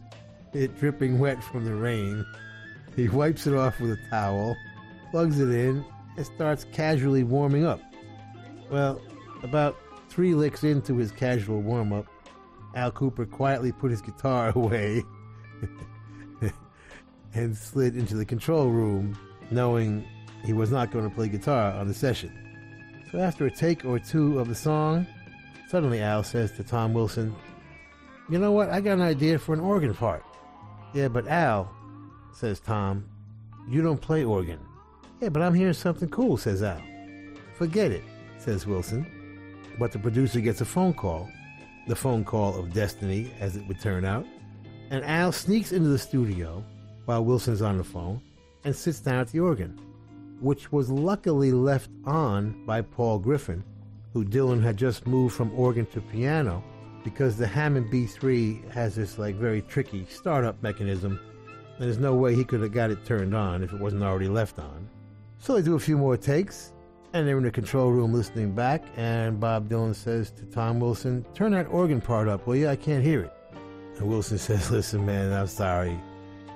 [0.54, 2.26] it dripping wet from the rain.
[2.96, 4.56] He wipes it off with a towel,
[5.12, 5.86] plugs it in,
[6.18, 7.82] and starts casually warming up.
[8.70, 9.02] Well,
[9.44, 9.78] about
[10.10, 12.06] three licks into his casual warm up,
[12.76, 15.04] Al Kooper quietly put his guitar away
[17.34, 19.18] and slid into the control room,
[19.52, 20.06] knowing
[20.44, 22.32] he was not going to play guitar on the session.
[23.12, 25.06] So after a take or two of the song,
[25.72, 27.34] suddenly Al says to Tom Wilson,
[28.30, 28.69] You know what?
[28.69, 30.22] I got an idea for an organ part.
[30.93, 31.74] Yeah, but Al,
[32.34, 33.05] says Tom,
[33.69, 34.59] you don't play organ.
[35.22, 36.82] Yeah, but I'm hearing something cool, says Al.
[37.53, 38.03] Forget it,
[38.38, 39.07] says Wilson.
[39.80, 41.30] But the producer gets a phone call,
[41.88, 44.26] the phone call of destiny, as it would turn out.
[44.89, 46.65] And Al sneaks into the studio
[47.05, 48.22] while Wilson's on the phone
[48.65, 49.80] and sits down at the organ,
[50.41, 53.63] which was luckily left on by Paul Griffin,
[54.14, 56.64] who Dylan had just moved from organ to piano
[57.03, 61.20] because the Hammond B3 has this like very tricky startup mechanism.
[61.78, 64.28] And there's no way he could have got it turned on if it wasn't already
[64.28, 64.88] left on.
[65.39, 66.74] So they do a few more takes,
[67.14, 71.26] and they're in the control room listening back, and Bob Dylan says to Tom Wilson,
[71.34, 72.68] Turn that organ part up, will you?
[72.68, 73.34] I can't hear it.
[73.97, 75.99] And Wilson says, Listen, man, I'm sorry.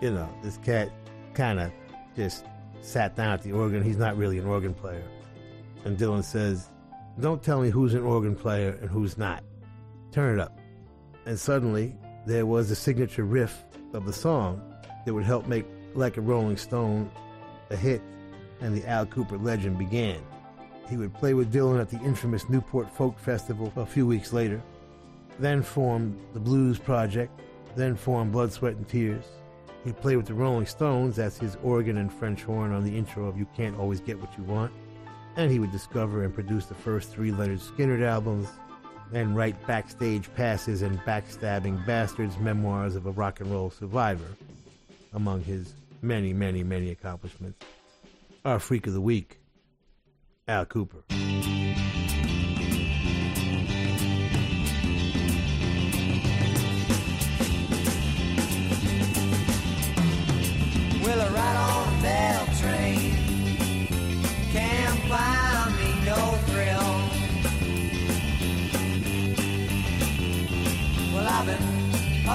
[0.02, 0.92] You know, this cat
[1.34, 1.72] kind of
[2.16, 2.46] just
[2.82, 3.82] sat down at the organ.
[3.82, 5.04] He's not really an organ player.
[5.84, 6.70] And Dylan says,
[7.20, 9.42] Don't tell me who's an organ player and who's not.
[10.12, 10.60] Turn it up.
[11.26, 11.96] And suddenly,
[12.26, 13.64] there was the signature riff
[13.94, 14.62] of the song
[15.06, 17.10] that would help make Like a Rolling Stone
[17.70, 18.02] a hit,
[18.60, 20.20] and the Al Kooper legend began.
[20.90, 24.62] He would play with Dylan at the infamous Newport Folk Festival a few weeks later,
[25.40, 27.32] then formed the Blues Project,
[27.78, 29.26] then formed Blood, Sweat, and Tears.
[29.86, 33.26] He played with the Rolling Stones as his organ and French horn on the intro
[33.26, 34.74] of You Can't Always Get What You Want
[35.38, 38.48] and he would discover and produce the first three Lynyrd Skynyrd albums
[39.14, 44.28] and write backstage passes and backstabbing bastards memoirs of a rock and roll survivor
[45.14, 47.60] among his many many many accomplishments.
[48.44, 49.40] Our freak of the week
[50.48, 52.05] Al Kooper.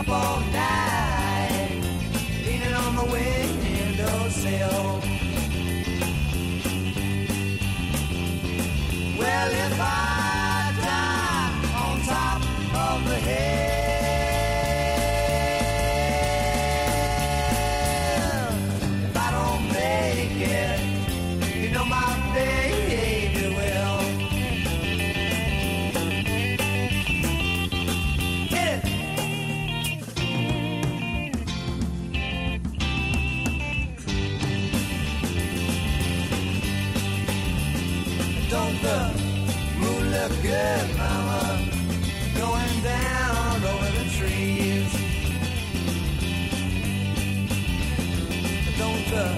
[0.00, 1.82] up all night,
[2.46, 5.00] leaning on the windowsill.
[9.18, 10.09] Well, if I
[49.10, 49.36] paper.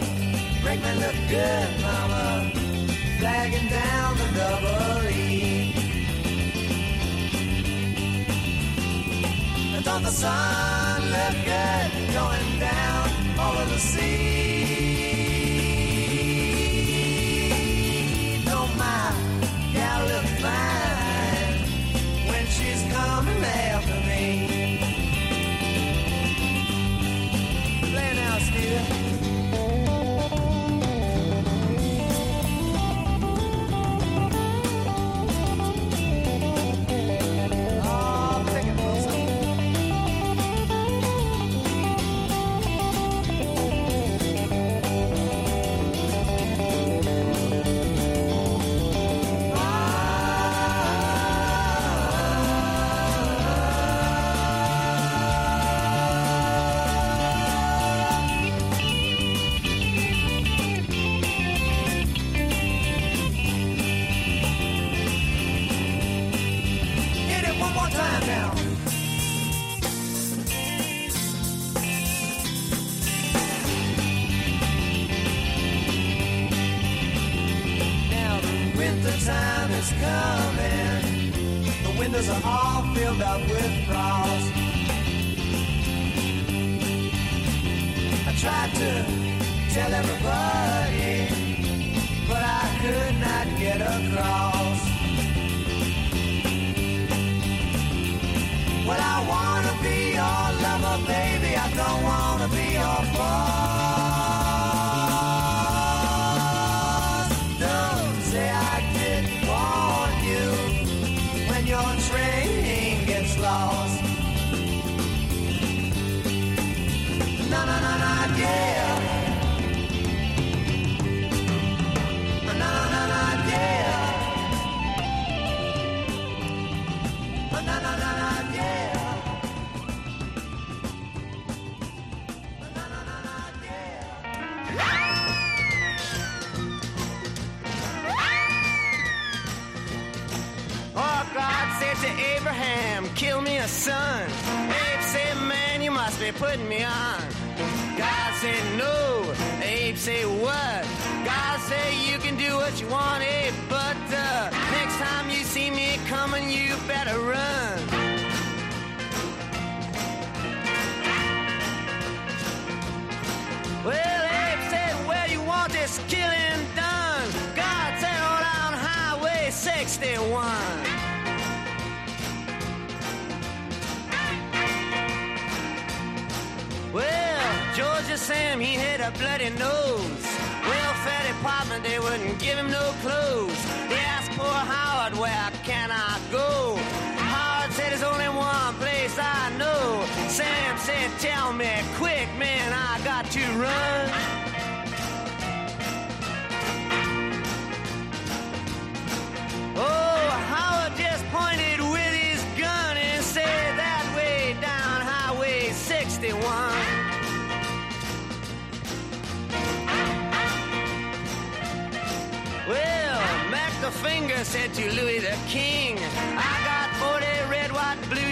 [0.64, 2.50] Make me look good, mama.
[3.18, 5.74] Flagging down the double E.
[9.74, 13.08] And thought the sun looked good going down
[13.46, 14.12] over the sea.
[18.44, 19.12] Though my
[19.72, 21.56] gal looked fine
[22.28, 23.81] when she's coming there.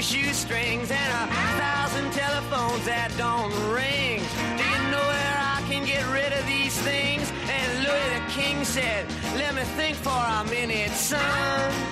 [0.01, 4.22] blue shoestrings and a thousand telephones that don't ring.
[4.57, 7.30] Do you know where I can get rid of these things?
[7.30, 11.89] And Louis the King said, Let me think for a minute, son.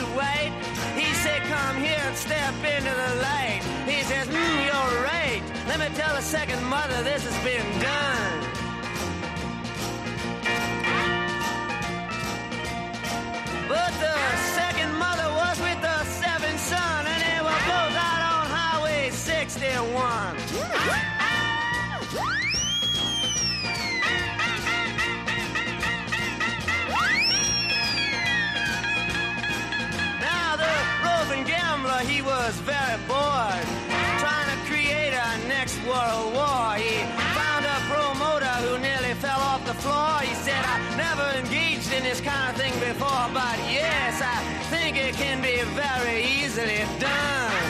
[0.00, 0.52] Too white.
[0.96, 3.60] He said, come here and step into the light.
[3.86, 5.42] He says, mm, you're right.
[5.68, 8.40] Let me tell the second mother this has been done.
[13.68, 14.16] But the
[32.20, 33.66] he was very bored,
[34.18, 36.74] trying to create a next world war.
[36.76, 36.98] He
[37.38, 40.18] found a promoter who nearly fell off the floor.
[40.20, 44.36] He said, I never engaged in this kind of thing before, but yes, I
[44.68, 47.69] think it can be very easily done.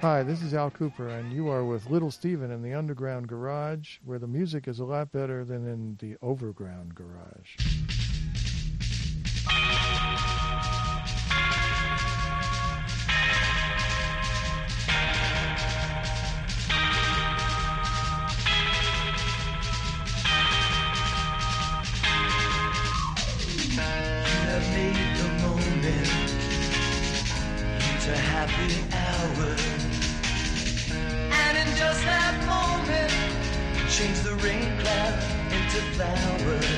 [0.00, 3.98] Hi, this is Al Kooper, and you are with Little Steven in the Underground Garage,
[4.04, 7.56] where the music is a lot better than in the Overground Garage.
[35.94, 36.77] Flowers.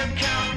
[0.00, 0.49] Sitting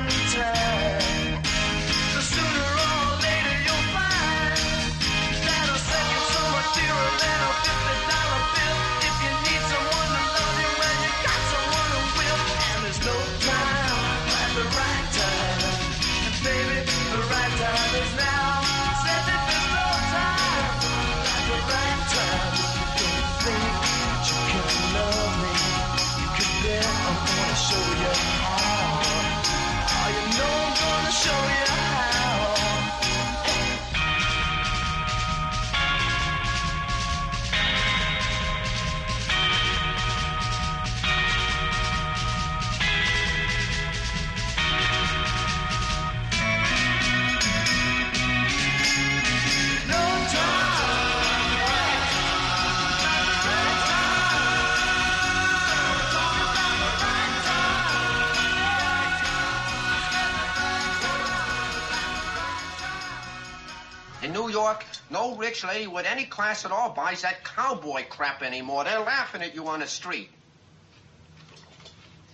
[65.53, 68.83] rich lady with any class at all buys that cowboy crap anymore.
[68.83, 70.31] They're laughing at you on the street.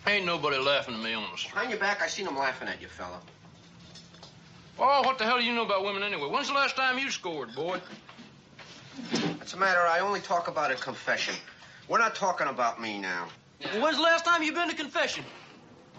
[0.08, 1.54] Ain't nobody laughing at me on the street.
[1.54, 3.20] Behind your back, I seen them laughing at you, fella.
[4.80, 6.30] Oh, what the hell do you know about women anyway?
[6.30, 7.82] When's the last time you scored, boy?
[9.42, 11.36] It's a matter, I only talk about a confession.
[11.90, 13.28] We're not talking about me now.
[13.74, 15.26] Well, when's the last time you been to confession?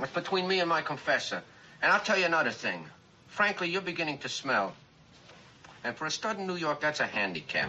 [0.01, 1.43] It's between me and my confessor.
[1.83, 2.87] And I'll tell you another thing.
[3.27, 4.73] Frankly, you're beginning to smell.
[5.85, 7.69] And for a stud in New York, that's a handicap.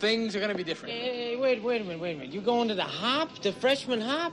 [0.00, 0.94] things are going to be different.
[0.94, 2.32] Hey, wait, wait a minute, wait a minute.
[2.32, 4.32] You going to the hop, the freshman hop?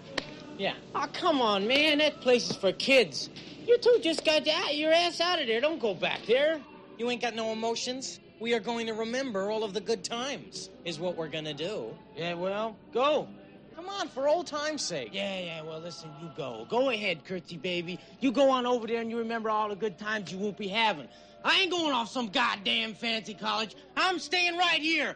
[0.57, 0.73] Yeah.
[0.95, 1.99] Oh, come on, man.
[1.99, 3.30] That place is for kids.
[3.68, 4.45] You two just got
[4.76, 5.61] your ass out of there.
[5.61, 6.60] Don't go back there.
[6.98, 8.19] You ain't got no emotions.
[8.39, 11.53] We are going to remember all of the good times, is what we're going to
[11.53, 11.94] do.
[12.15, 13.27] Yeah, well, go.
[13.76, 15.10] Come on, for old time's sake.
[15.11, 16.65] Yeah, yeah, well, listen, you go.
[16.69, 17.99] Go ahead, Curtsy baby.
[18.19, 20.68] You go on over there and you remember all the good times you won't be
[20.68, 21.07] having.
[21.44, 23.76] I ain't going off some goddamn fancy college.
[23.95, 25.15] I'm staying right here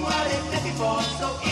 [0.81, 1.50] for so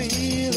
[0.00, 0.47] I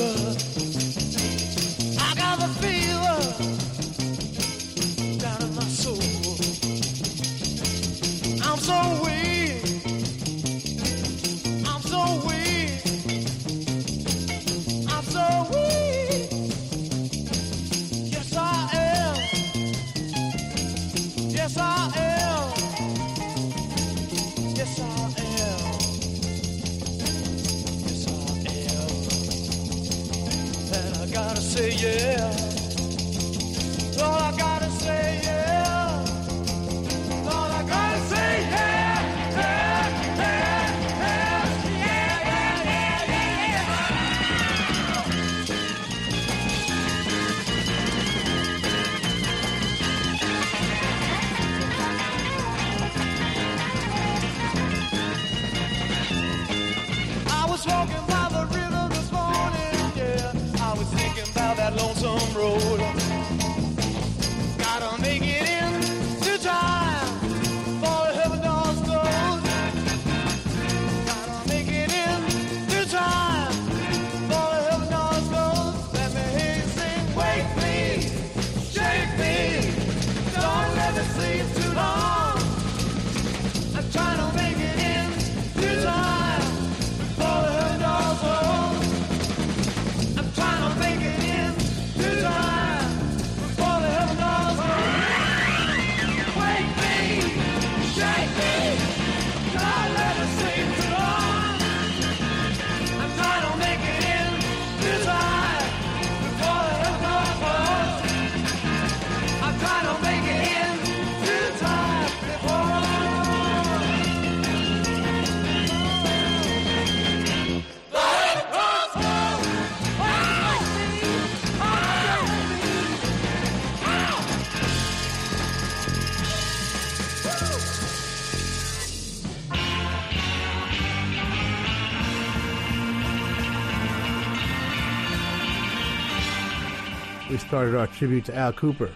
[137.51, 138.89] started our tribute to Al Kooper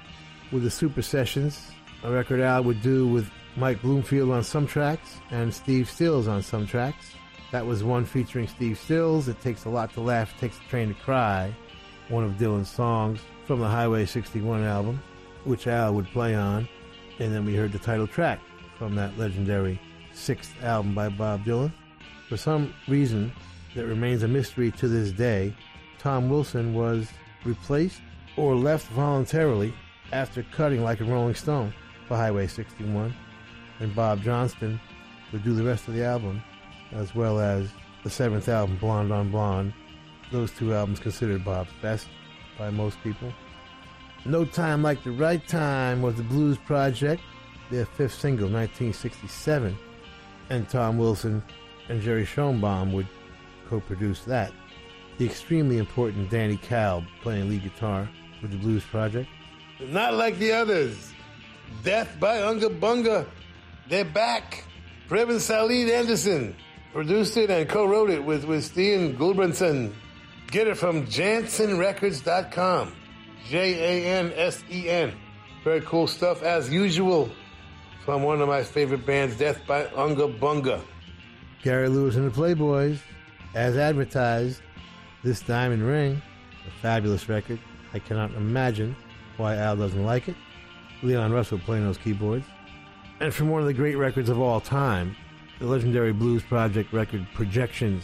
[0.53, 1.71] with the Super Sessions,
[2.03, 6.41] a record Al would do with Mike Bloomfield on some tracks and Steve Stills on
[6.41, 7.11] some tracks.
[7.51, 10.87] That was one featuring Steve Stills, It Takes a Lot to Laugh, Takes a Train
[10.87, 11.53] to Cry,
[12.07, 15.03] one of Dylan's songs from the Highway 61 album,
[15.43, 16.65] which Al would play on.
[17.19, 18.39] And then we heard the title track
[18.77, 19.81] from that legendary
[20.13, 21.73] sixth album by Bob Dylan.
[22.29, 23.33] For some reason
[23.75, 25.53] that remains a mystery to this day,
[25.99, 27.09] Tom Wilson was
[27.43, 27.99] replaced
[28.37, 29.73] or left voluntarily
[30.11, 31.73] after cutting like a Rolling Stone
[32.07, 33.13] for Highway 61,
[33.79, 34.79] and Bob Johnston
[35.31, 36.41] would do the rest of the album,
[36.91, 37.69] as well as
[38.03, 39.73] the seventh album, Blonde on Blonde.
[40.31, 42.07] Those two albums considered Bob's best
[42.57, 43.33] by most people.
[44.25, 47.21] No Time Like the Right Time was the Blues Project,
[47.69, 49.77] their fifth single, 1967,
[50.49, 51.43] and Tom Wilson
[51.89, 53.07] and Jerry Schoenbaum would
[53.69, 54.51] co-produce that.
[55.17, 58.09] The extremely important Danny Kalb playing lead guitar
[58.45, 59.27] with the Blues Project.
[59.79, 61.11] Not like the others.
[61.83, 63.25] Death by Unga Bunga.
[63.89, 64.63] They're back.
[65.09, 66.55] Preben Salid Anderson
[66.93, 69.93] produced it and co-wrote it with, with Steen Gulbranson.
[70.51, 72.93] Get it from JansenRecords.com.
[73.47, 75.13] J-A-N-S-E-N.
[75.63, 77.31] Very cool stuff as usual
[78.03, 80.81] from one of my favorite bands, Death by Unga Bunga.
[81.63, 82.99] Gary Lewis and the Playboys,
[83.55, 84.61] as advertised,
[85.23, 86.21] this Diamond Ring,
[86.67, 87.59] a fabulous record.
[87.95, 88.93] I cannot imagine
[89.37, 90.35] why Al doesn't like it.
[91.01, 92.45] Leon Russell playing those keyboards.
[93.21, 95.15] And from one of the great records of all time,
[95.59, 98.03] the legendary Blues Project record Projections,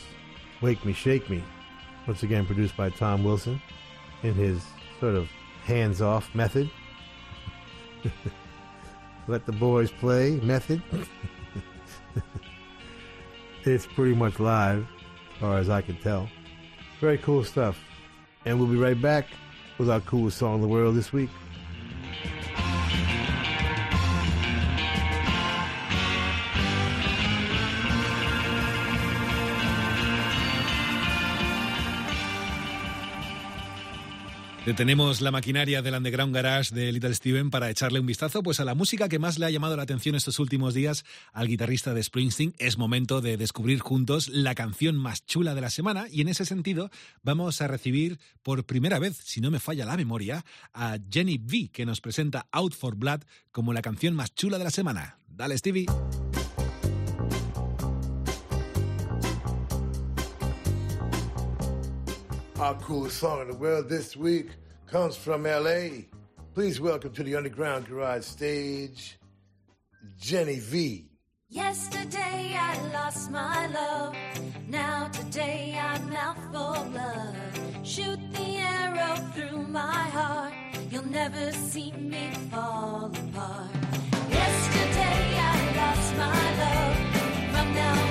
[0.62, 1.44] Wake Me, Shake Me,
[2.08, 3.62] once again produced by Tom Wilson
[4.24, 4.64] in his
[5.02, 5.30] sort of
[5.66, 6.72] hands off method.
[9.28, 10.82] Let the boys play method.
[13.66, 14.88] it's pretty much live,
[15.34, 16.30] as far as I can tell.
[17.02, 17.78] Very cool stuff.
[18.46, 19.28] And we'll be right back
[19.82, 21.32] with our coolest song in the world this week.
[34.66, 38.66] Detenemos la maquinaria del Underground Garage de Little Steven para echarle un vistazo pues a
[38.66, 42.04] la música que más le ha llamado la atención estos últimos días al guitarrista de
[42.04, 42.54] Springsteen.
[42.60, 46.46] Es momento de descubrir juntos la canción más chula de la semana y en ese
[46.46, 46.92] sentido
[47.24, 51.72] vamos a recibir por primera vez, si no me falla la memoria, a Jenny V
[51.74, 53.22] que nos presenta Out for Blood
[53.52, 55.18] como la canción más chula de la semana.
[55.28, 55.88] Dale Stevie.
[62.62, 64.50] Our coolest song in the world this week
[64.86, 66.04] comes from LA.
[66.54, 69.18] Please welcome to the Underground Garage stage,
[70.20, 71.10] Jenny V.
[71.50, 74.16] Yesterday I lost my love.
[74.68, 77.36] Now today I'm out for blood.
[77.82, 80.54] Shoot the arrow through my heart.
[80.92, 83.72] You'll never see me fall apart.
[84.30, 86.96] Yesterday I lost my love.
[87.56, 88.11] From now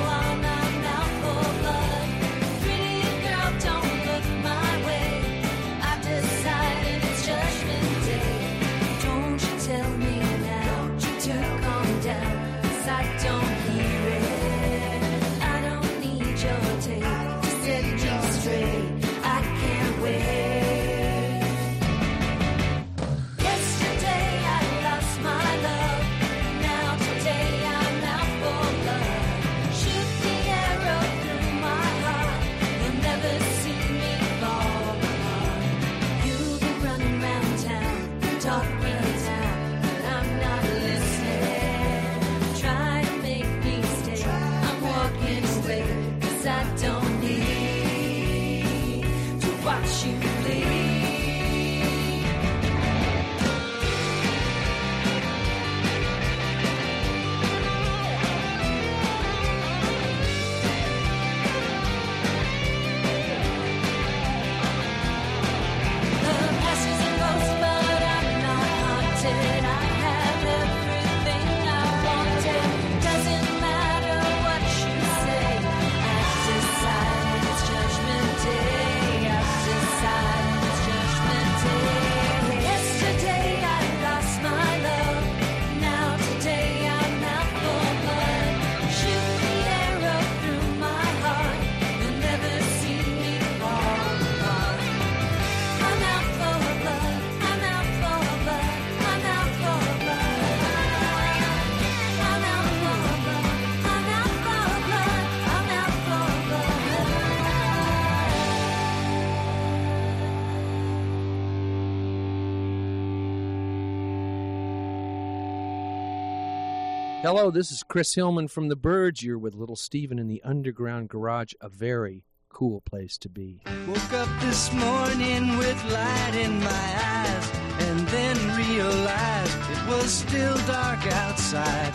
[117.23, 119.23] Hello, this is Chris Hillman from The Byrds.
[119.23, 123.61] You're with Little Steven in the Underground Garage, a very cool place to be.
[123.87, 130.57] Woke up this morning with light in my eyes and then realized it was still
[130.67, 131.93] dark outside.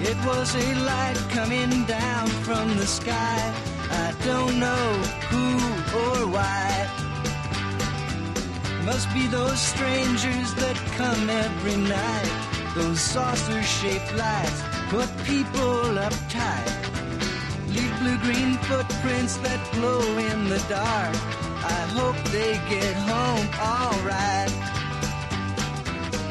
[0.00, 3.54] It was a light coming down from the sky.
[3.90, 4.92] I don't know
[5.28, 5.58] who
[5.98, 6.88] or why.
[8.86, 12.57] Must be those strangers that come every night.
[12.78, 16.70] Those saucer shaped lights put people uptight.
[17.74, 21.14] Leave blue green footprints that glow in the dark.
[21.76, 24.50] I hope they get home alright.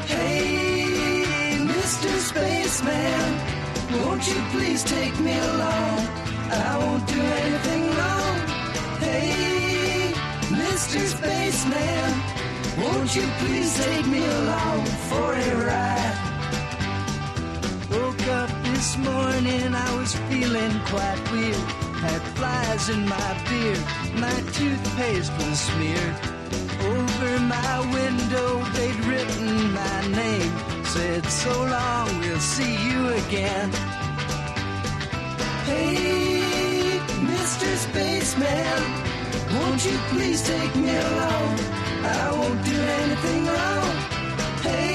[0.08, 2.10] Hey, Mr.
[2.30, 3.28] Spaceman,
[4.00, 5.98] won't you please take me along?
[6.50, 8.36] I won't do anything wrong.
[9.04, 10.14] Hey,
[10.48, 11.00] Mr.
[11.14, 12.10] Spaceman,
[12.82, 16.27] won't you please take me along for a ride?
[18.78, 21.66] This morning, I was feeling quite weird.
[21.98, 23.82] Had flies in my beard,
[24.14, 26.16] my toothpaste was smeared.
[26.94, 30.52] Over my window, they'd written my name.
[30.84, 33.68] Said, so long, we'll see you again.
[35.66, 37.00] Hey,
[37.34, 37.68] Mr.
[37.86, 38.82] Spaceman,
[39.58, 41.52] won't you please take me along?
[42.22, 43.94] I won't do anything wrong.
[44.62, 44.94] Hey,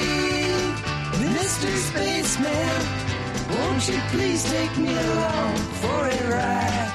[1.36, 1.68] Mr.
[1.90, 3.03] Spaceman,
[3.50, 6.90] won't you please take me along for a ride?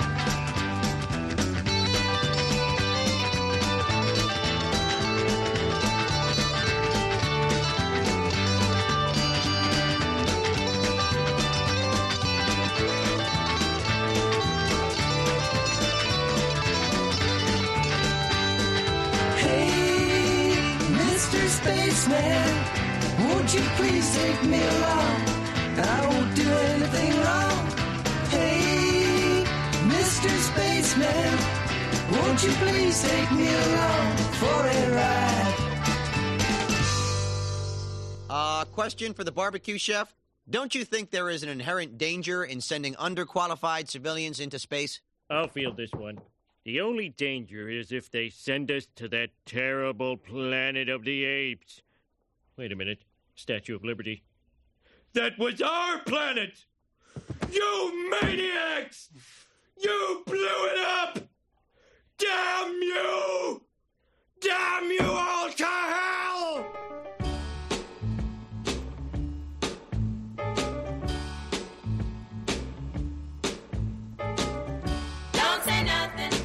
[19.38, 21.42] Hey, Mr.
[21.58, 22.50] Spaceman,
[23.28, 25.39] won't you please take me along?
[25.82, 27.66] I won't do anything wrong.
[28.30, 29.44] Hey,
[29.88, 30.30] Mr.
[30.50, 31.38] Spaceman,
[32.12, 35.56] won't you please take me along for a ride?
[38.30, 40.14] Uh, question for the barbecue chef.
[40.50, 45.00] Don't you think there is an inherent danger in sending underqualified civilians into space?
[45.30, 46.20] I'll field this one.
[46.66, 51.82] The only danger is if they send us to that terrible planet of the apes.
[52.58, 53.00] Wait a minute.
[53.36, 54.24] Statue of Liberty.
[55.14, 56.66] That was our planet!
[57.52, 59.10] You maniacs!
[59.82, 61.20] You blew it up!
[62.18, 63.62] Damn you!
[64.40, 66.68] Damn you all to hell!
[75.34, 76.39] Don't say nothing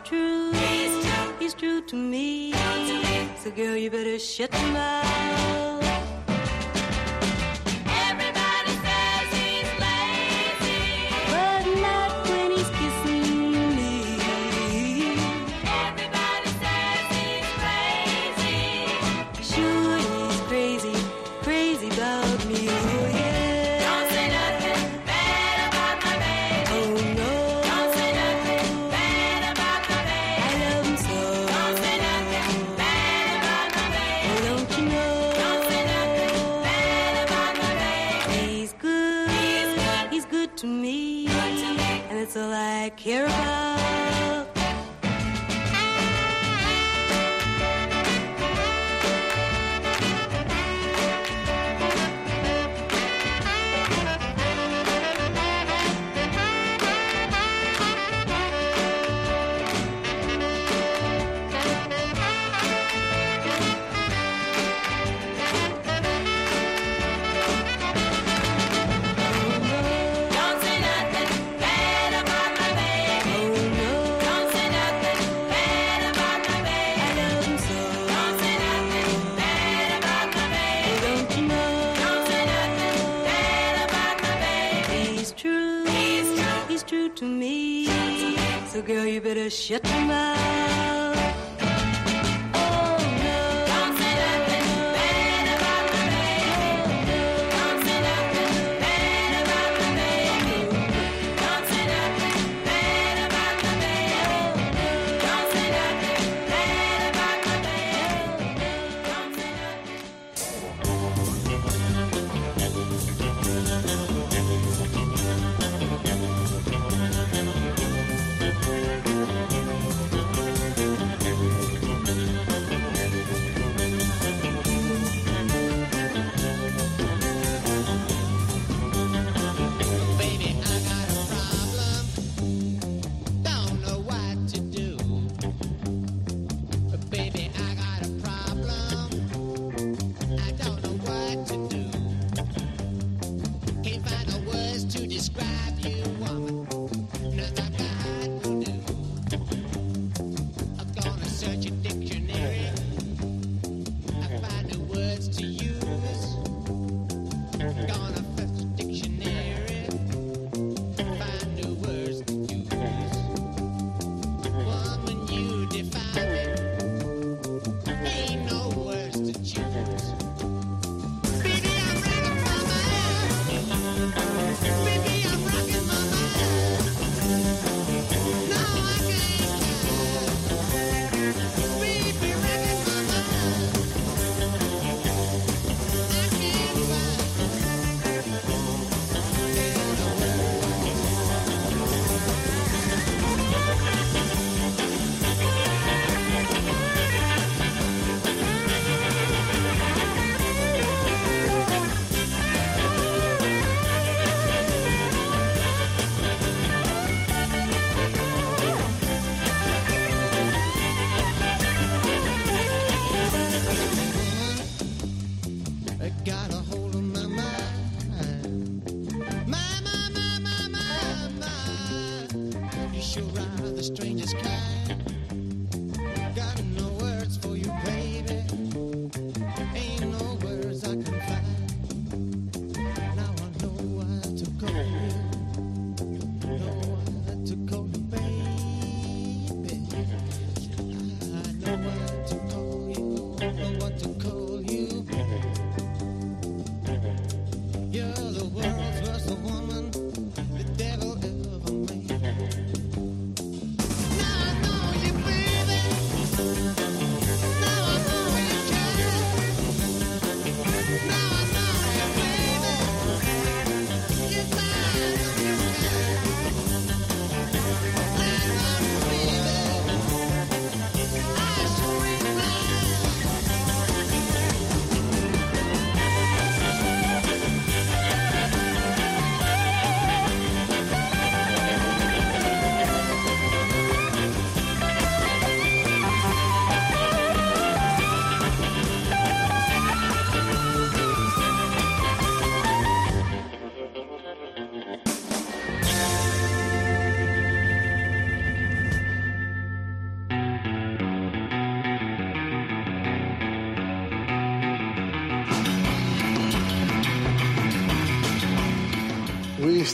[0.00, 0.52] true.
[0.52, 1.34] He's true.
[1.38, 2.52] He's true to me.
[3.42, 5.27] So girl, you better shut your mouth.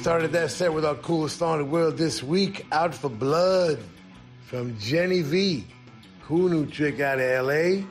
[0.04, 3.78] Started that set with our coolest song in the world this week, Out for Blood,
[4.44, 5.64] from Jenny V.
[6.26, 7.86] Cool new trick out of LA,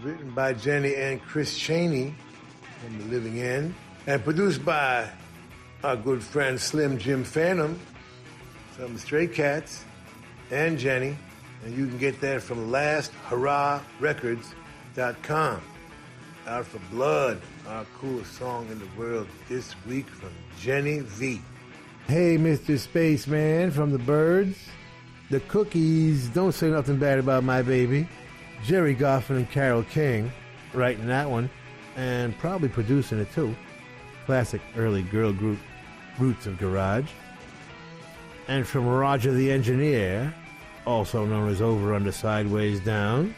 [0.00, 2.14] written by Jenny and Chris Cheney
[2.78, 3.74] from The Living End,
[4.06, 5.10] and produced by
[5.82, 7.76] our good friend Slim Jim Phantom
[8.70, 9.84] from the Stray Cats
[10.52, 11.18] and Jenny.
[11.64, 15.60] And you can get that from lasthurrahrecords.com.
[16.46, 21.40] Out for Blood, our coolest song in the world this week from Jenny V.
[22.06, 22.78] Hey, Mr.
[22.78, 24.58] Spaceman from the Byrds.
[25.30, 28.08] The cookies don't say nothing bad about my baby.
[28.64, 30.32] Gerry Goffin and Carole King
[30.74, 31.48] writing that one
[31.96, 33.54] and probably producing it too.
[34.26, 35.58] Classic early girl group
[36.18, 37.10] Roots of Garage.
[38.48, 40.34] And from Roger the Engineer,
[40.86, 43.34] also known as Over Under Sideways Down,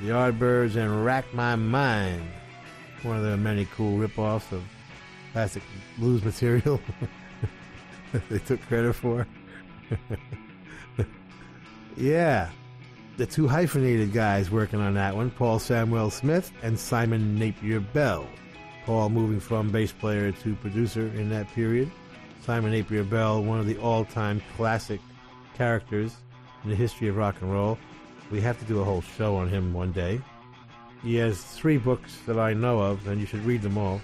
[0.00, 2.26] Yardbirds and Rack My Mind.
[3.02, 4.62] One of the many cool rip-offs of
[5.32, 5.62] classic
[5.98, 6.80] blues material
[8.28, 9.26] they took credit for.
[11.96, 12.50] yeah.
[13.16, 18.28] The two hyphenated guys working on that one, Paul Samwell-Smith and Simon Napier Bell.
[18.84, 21.90] Paul moving from bass player to producer in that period.
[22.42, 25.00] Simon Napier Bell, one of the all-time classic
[25.54, 26.14] characters
[26.64, 27.78] in the history of rock and roll.
[28.30, 30.20] We have to do a whole show on him one day.
[31.02, 34.00] He has three books that I know of, and you should read them all.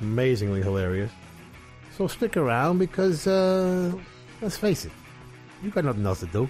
[0.00, 1.10] Amazingly hilarious.
[1.96, 3.92] So stick around because, uh,
[4.40, 4.92] let's face it,
[5.62, 6.48] you got nothing else to do.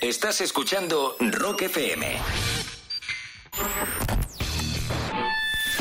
[0.00, 2.04] Estás escuchando Rock FM.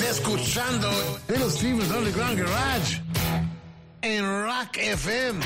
[0.00, 0.90] Estás escuchando
[1.28, 3.02] Little Steven's Underground Garage
[4.00, 5.40] en Rock FM.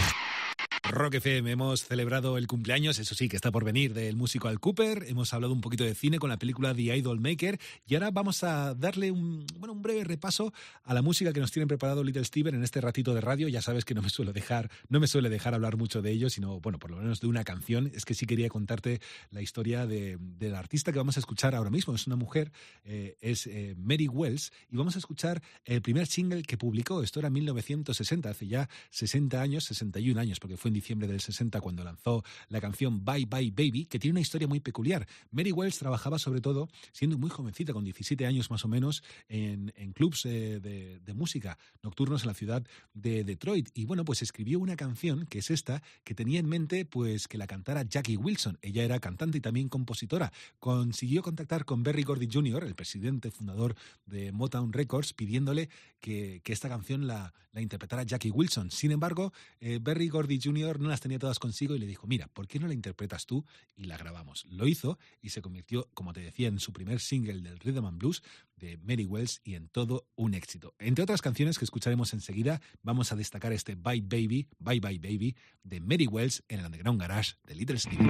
[0.90, 4.60] Rock FM, hemos celebrado el cumpleaños, eso sí, que está por venir, del músico Al
[4.60, 5.06] Cooper.
[5.08, 7.58] Hemos hablado un poquito de cine con la película The Idol Maker.
[7.84, 9.33] Y ahora vamos a darle un,
[10.04, 10.52] repaso
[10.82, 13.48] a la música que nos tienen preparado Little Steven en este ratito de radio.
[13.48, 16.30] Ya sabes que no me suelo dejar, no me suele dejar hablar mucho de ello,
[16.30, 17.90] sino, bueno, por lo menos de una canción.
[17.94, 19.00] Es que sí quería contarte
[19.30, 21.94] la historia de, de la artista que vamos a escuchar ahora mismo.
[21.94, 22.52] Es una mujer,
[22.84, 27.02] eh, es eh, Mary Wells, y vamos a escuchar el primer single que publicó.
[27.02, 31.20] Esto era en 1960, hace ya 60 años, 61 años, porque fue en diciembre del
[31.20, 35.06] 60 cuando lanzó la canción Bye Bye Baby, que tiene una historia muy peculiar.
[35.30, 39.72] Mary Wells trabajaba sobre todo, siendo muy jovencita, con 17 años más o menos, en,
[39.76, 43.70] en clubs eh, de, música nocturnos en la ciudad de Detroit.
[43.72, 47.38] Y bueno, pues escribió una canción, que es esta, que tenía en mente pues que
[47.38, 48.58] la cantara Jackie Wilson.
[48.62, 50.32] Ella era cantante y también compositora.
[50.58, 53.76] Consiguió contactar con Berry Gordy Jr., el presidente fundador
[54.06, 55.68] de Motown Records, pidiéndole
[56.00, 58.70] que, que esta canción la, la interpretara Jackie Wilson.
[58.70, 60.80] Sin embargo, eh, Berry Gordy Jr.
[60.80, 63.44] no las tenía todas consigo y le dijo, mira, ¿por qué no la interpretas tú?
[63.76, 64.44] Y la grabamos.
[64.50, 67.98] Lo hizo y se convirtió, como te decía, en su primer single del Rhythm and
[67.98, 68.22] Blues
[68.56, 69.83] de Mary Wells y en todo
[70.16, 70.74] un éxito.
[70.78, 75.36] Entre otras canciones que escucharemos enseguida, vamos a destacar este Bye Baby, Bye Bye Baby
[75.62, 78.08] de Mary Wells en el Underground Garage de Little Steven.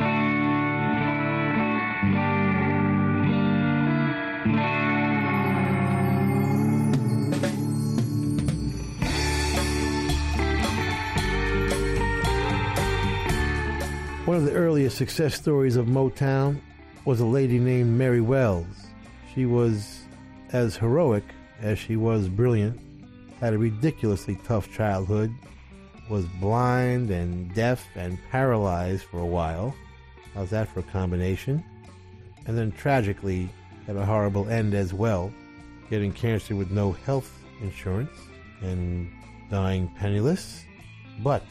[14.27, 16.59] One of the earliest success stories of Motown
[17.05, 18.87] was a lady named Mary Wells.
[19.35, 20.01] She was
[20.53, 21.25] as heroic
[21.65, 22.78] as she was brilliant,
[23.41, 25.35] had a ridiculously tough childhood,
[26.11, 29.74] was blind and deaf and paralyzed for a while.
[30.35, 31.65] How's that for a combination?
[32.47, 33.49] And then tragically
[33.86, 35.32] had a horrible end as well,
[35.89, 38.16] getting cancer with no health insurance
[38.61, 39.11] and
[39.51, 40.65] dying penniless.
[41.23, 41.45] But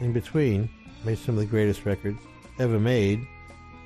[0.00, 0.70] in between,
[1.04, 2.18] made some of the greatest records
[2.58, 3.26] ever made.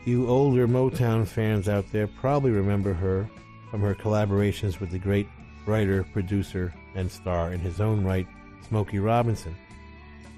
[0.05, 3.28] You older Motown fans out there probably remember her
[3.72, 5.26] from her collaborations with the great
[5.66, 8.27] writer, producer, and star in his own right,
[8.69, 9.55] Smokey Robinson.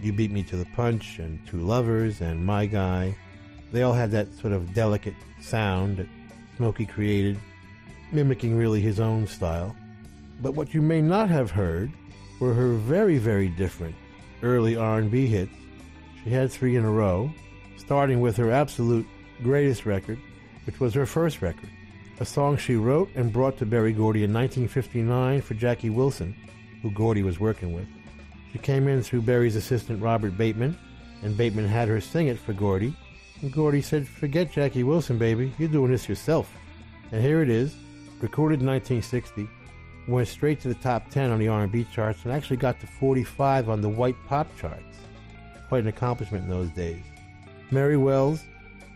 [0.00, 3.16] You Beat Me to the Punch and Two Lovers and My Guy.
[3.72, 6.08] They all had that sort of delicate sound that
[6.56, 7.38] Smokey created,
[8.12, 9.74] mimicking really his own style.
[10.42, 11.90] But what you may not have heard
[12.40, 13.94] were her very, very different
[14.42, 15.52] early R&B hits.
[16.22, 17.30] She had three in a row,
[17.76, 19.06] starting with her absolute
[19.42, 20.18] greatest record,
[20.64, 21.70] which was her first record,
[22.18, 26.34] a song she wrote and brought to Berry Gordy in 1959 for Jackie Wilson,
[26.82, 27.86] who Gordy was working with.
[28.52, 30.78] She came in through Berry's assistant Robert Bateman,
[31.22, 32.94] and Bateman had her sing it for Gordy.
[33.42, 35.52] And Gordy said, "Forget Jackie Wilson, baby.
[35.58, 36.50] You're doing this yourself."
[37.12, 37.76] And here it is,
[38.20, 39.46] recorded in 1960,
[40.08, 43.68] went straight to the top 10 on the R&B charts, and actually got to 45
[43.68, 45.00] on the white pop charts.
[45.68, 47.02] Quite an accomplishment in those days.
[47.70, 48.44] Mary Wells,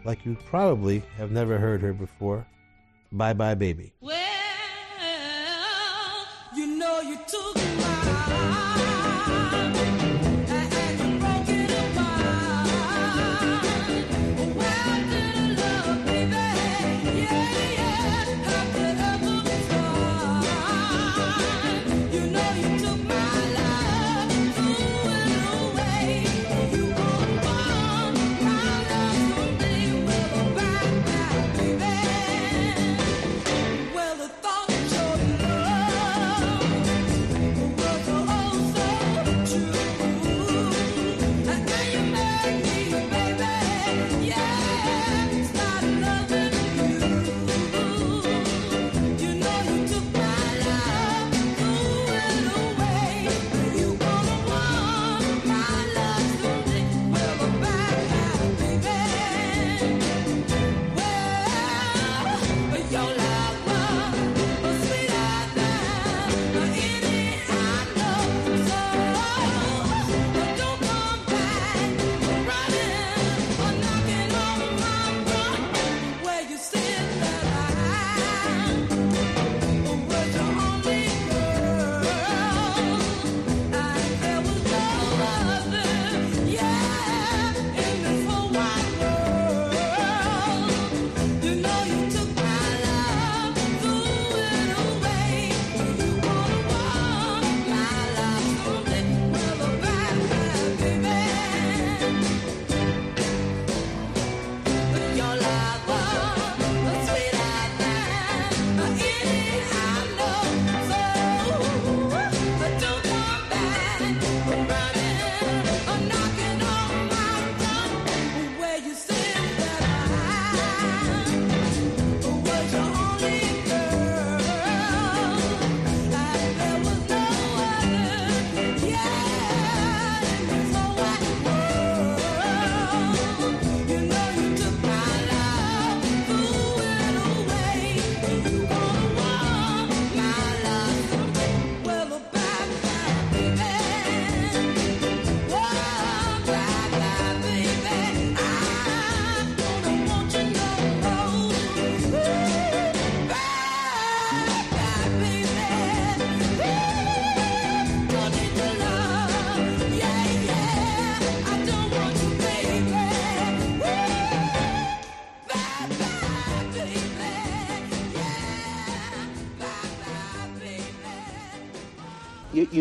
[0.04, 2.46] like you probably have never heard her before.
[3.12, 3.92] Bye bye, baby.
[6.56, 7.18] You know you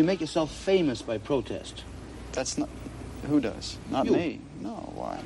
[0.00, 1.84] you, make yourself famous by protest.
[2.32, 2.68] That's not.
[3.28, 3.76] Who does?
[3.90, 4.12] Not You.
[4.12, 4.40] me.
[4.60, 5.20] No, why?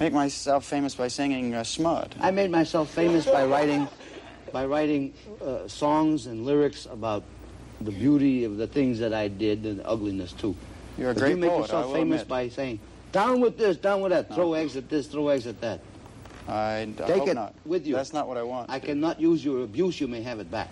[0.00, 2.12] Make myself famous by singing uh, Smud.
[2.20, 3.88] I made myself famous by writing,
[4.52, 5.14] by writing
[5.44, 7.22] uh, songs and lyrics about
[7.80, 10.54] the beauty of the things that I did and the ugliness too.
[10.98, 12.28] You're a But great You make poet, yourself famous admit.
[12.28, 12.78] by saying,
[13.12, 15.80] "Down with this, down with that, throw eggs at this, throw eggs at that."
[16.46, 17.54] I, I Take it not.
[17.64, 17.94] with you.
[17.94, 18.68] That's not what I want.
[18.70, 20.00] I cannot use your abuse.
[20.00, 20.70] You may have it back.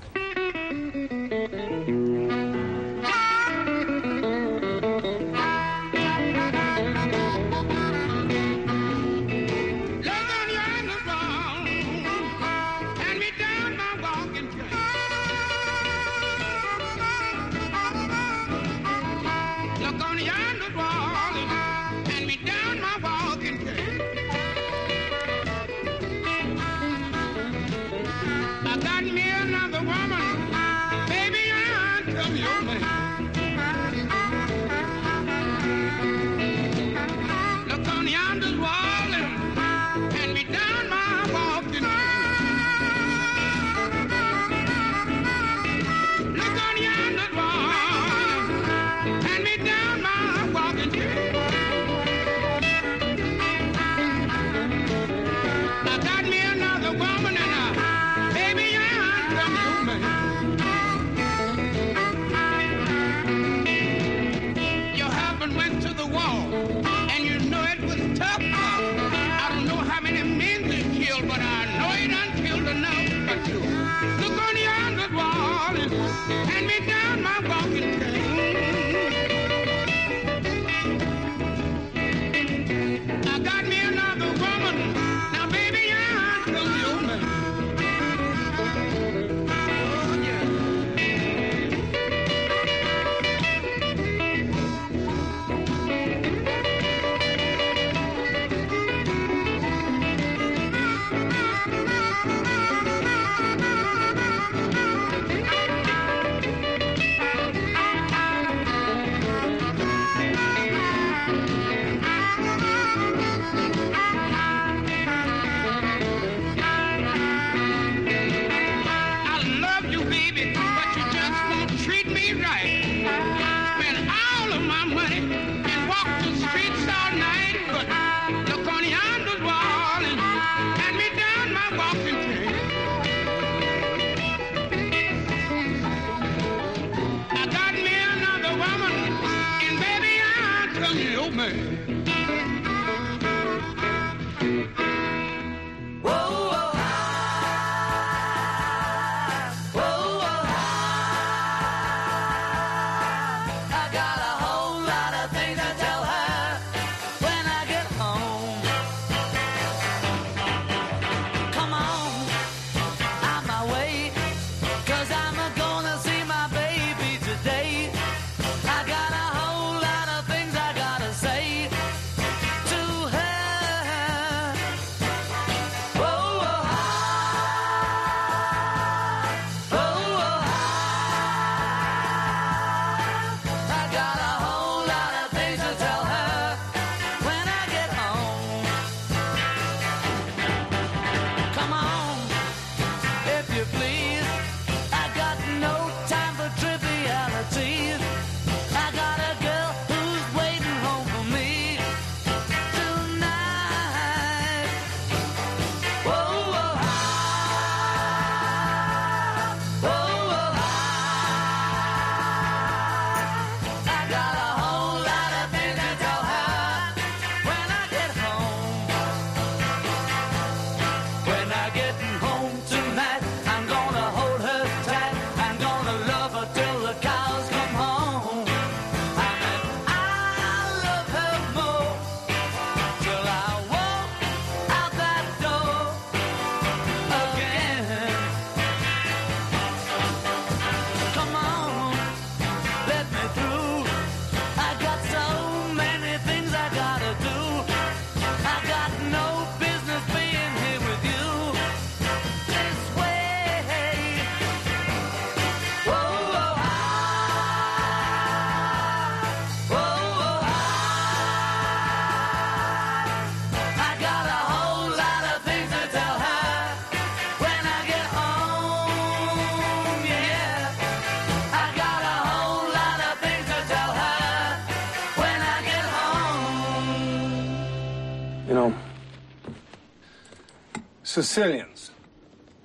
[281.12, 281.90] Sicilians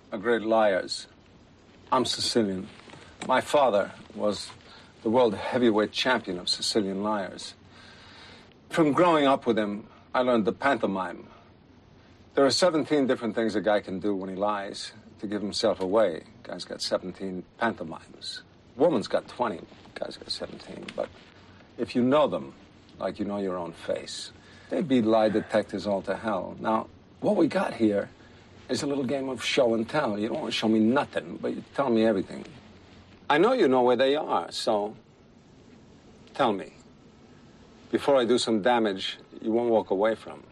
[0.10, 1.08] are great liars.
[1.92, 2.70] I'm Sicilian.
[3.28, 4.50] My father was
[5.04, 7.56] the world heavyweight champion of Sicilian liars.
[8.70, 11.28] From growing up with him, I learned the pantomime.
[12.36, 15.82] There are 17 different things a guy can do when he lies to give himself
[15.82, 16.24] away.
[16.44, 18.44] Guy's got 17 pantomimes.
[18.78, 19.60] Woman's got 20.
[19.94, 20.86] Guy's got 17.
[20.96, 21.10] But
[21.78, 22.54] if you know them,
[22.98, 24.32] like you know your own face,
[24.70, 26.56] they'd be lie detectors all to hell.
[26.62, 26.88] Now,
[27.20, 28.08] what we got here
[28.70, 30.18] is a little game of show and tell.
[30.18, 32.46] You don't want to show me nothing, but you tell me everything.
[33.30, 34.96] I know you know where they are, so
[36.34, 36.74] tell me.
[37.92, 40.44] Before I do some damage you won't walk away from.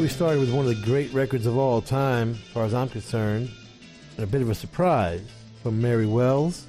[0.00, 2.88] We started with one of the great records of all time, as far as I'm
[2.88, 3.50] concerned,
[4.16, 5.20] and a bit of a surprise
[5.62, 6.66] from Mary Wells,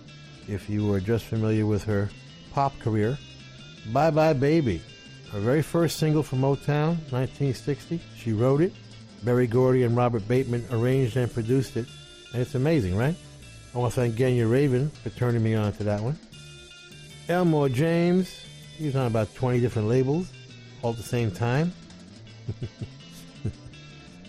[0.49, 2.10] if you were just familiar with her
[2.52, 3.18] pop career.
[3.94, 4.82] Bye Bye Baby,
[5.32, 8.02] her very first single from Motown, 1960.
[8.18, 8.74] She wrote it.
[9.24, 11.88] Berry Gordy and Robert Bateman arranged and produced it.
[12.34, 13.16] And it's amazing, right?
[13.74, 16.20] I want to thank Genya Ravan for turning me on to that one.
[17.30, 18.41] Elmore James,
[18.76, 20.30] he was on about 20 different labels
[20.82, 21.72] all at the same time.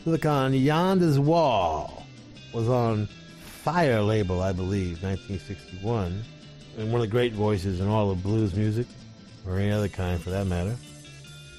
[0.05, 2.05] Look on Yonder's Wall
[2.53, 3.07] was on
[3.45, 6.25] Fire label, I believe, 1961.
[6.77, 8.89] And one of the great voices in all of blues music,
[9.47, 10.75] or any other kind for that matter.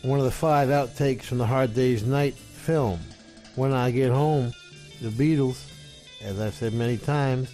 [0.01, 2.99] One of the five outtakes from the Hard Day's Night film,
[3.55, 4.51] When I Get Home,
[5.01, 5.63] the Beatles,
[6.21, 7.49] As I've said many times,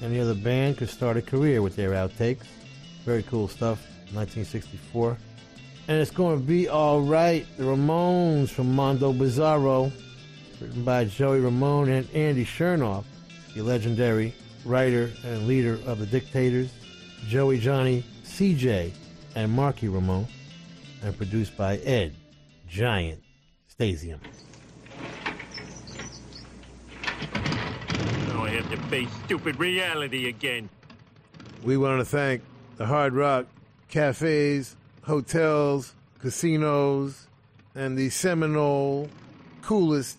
[0.00, 2.44] any other band could start a career with their outtakes.
[3.04, 3.84] Very cool stuff.
[4.12, 5.18] 1964.
[5.88, 7.46] And it's going to be all right.
[7.56, 9.90] The Ramones from Mondo Bizarro,
[10.60, 13.04] written by Joey Ramone and Andy Shernoff,
[13.54, 16.70] the legendary writer and leader of the Dictators,
[17.26, 18.92] Joey Johnny, CJ,
[19.34, 20.26] and Marky Ramone,
[21.02, 22.14] and produced by Ed
[22.68, 23.22] Giant
[23.78, 24.18] Stasium.
[28.28, 30.68] Now I have to face stupid reality again.
[31.62, 32.42] We want to thank
[32.76, 33.46] the Hard Rock
[33.88, 37.26] cafes, hotels, casinos,
[37.74, 39.08] and the Seminole
[39.62, 40.18] coolest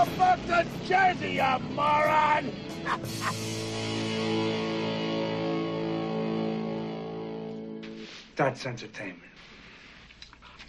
[0.00, 2.50] Go back Jersey, you moron!
[8.34, 9.20] That's entertainment.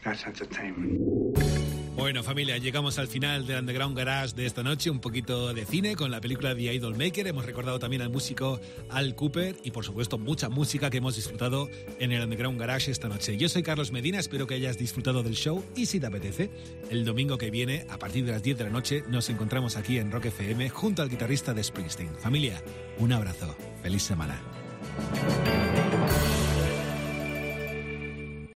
[0.03, 1.81] That's entertainment.
[1.96, 4.90] Bueno, familia, llegamos al final del Underground Garage de esta noche.
[4.90, 7.28] Un poquito de cine con la película The Idol Maker.
[7.28, 8.60] Hemos recordado también al músico
[8.90, 11.70] Al Cooper y, por supuesto, mucha música que hemos disfrutado
[12.00, 13.38] en el Underground Garage esta noche.
[13.38, 16.50] Yo soy Carlos Medina, espero que hayas disfrutado del show y, si te apetece,
[16.90, 19.98] el domingo que viene, a partir de las 10 de la noche, nos encontramos aquí
[19.98, 22.16] en Rock FM junto al guitarrista de Springsteen.
[22.16, 22.64] Familia,
[23.00, 23.56] un abrazo.
[23.84, 24.42] Feliz semana.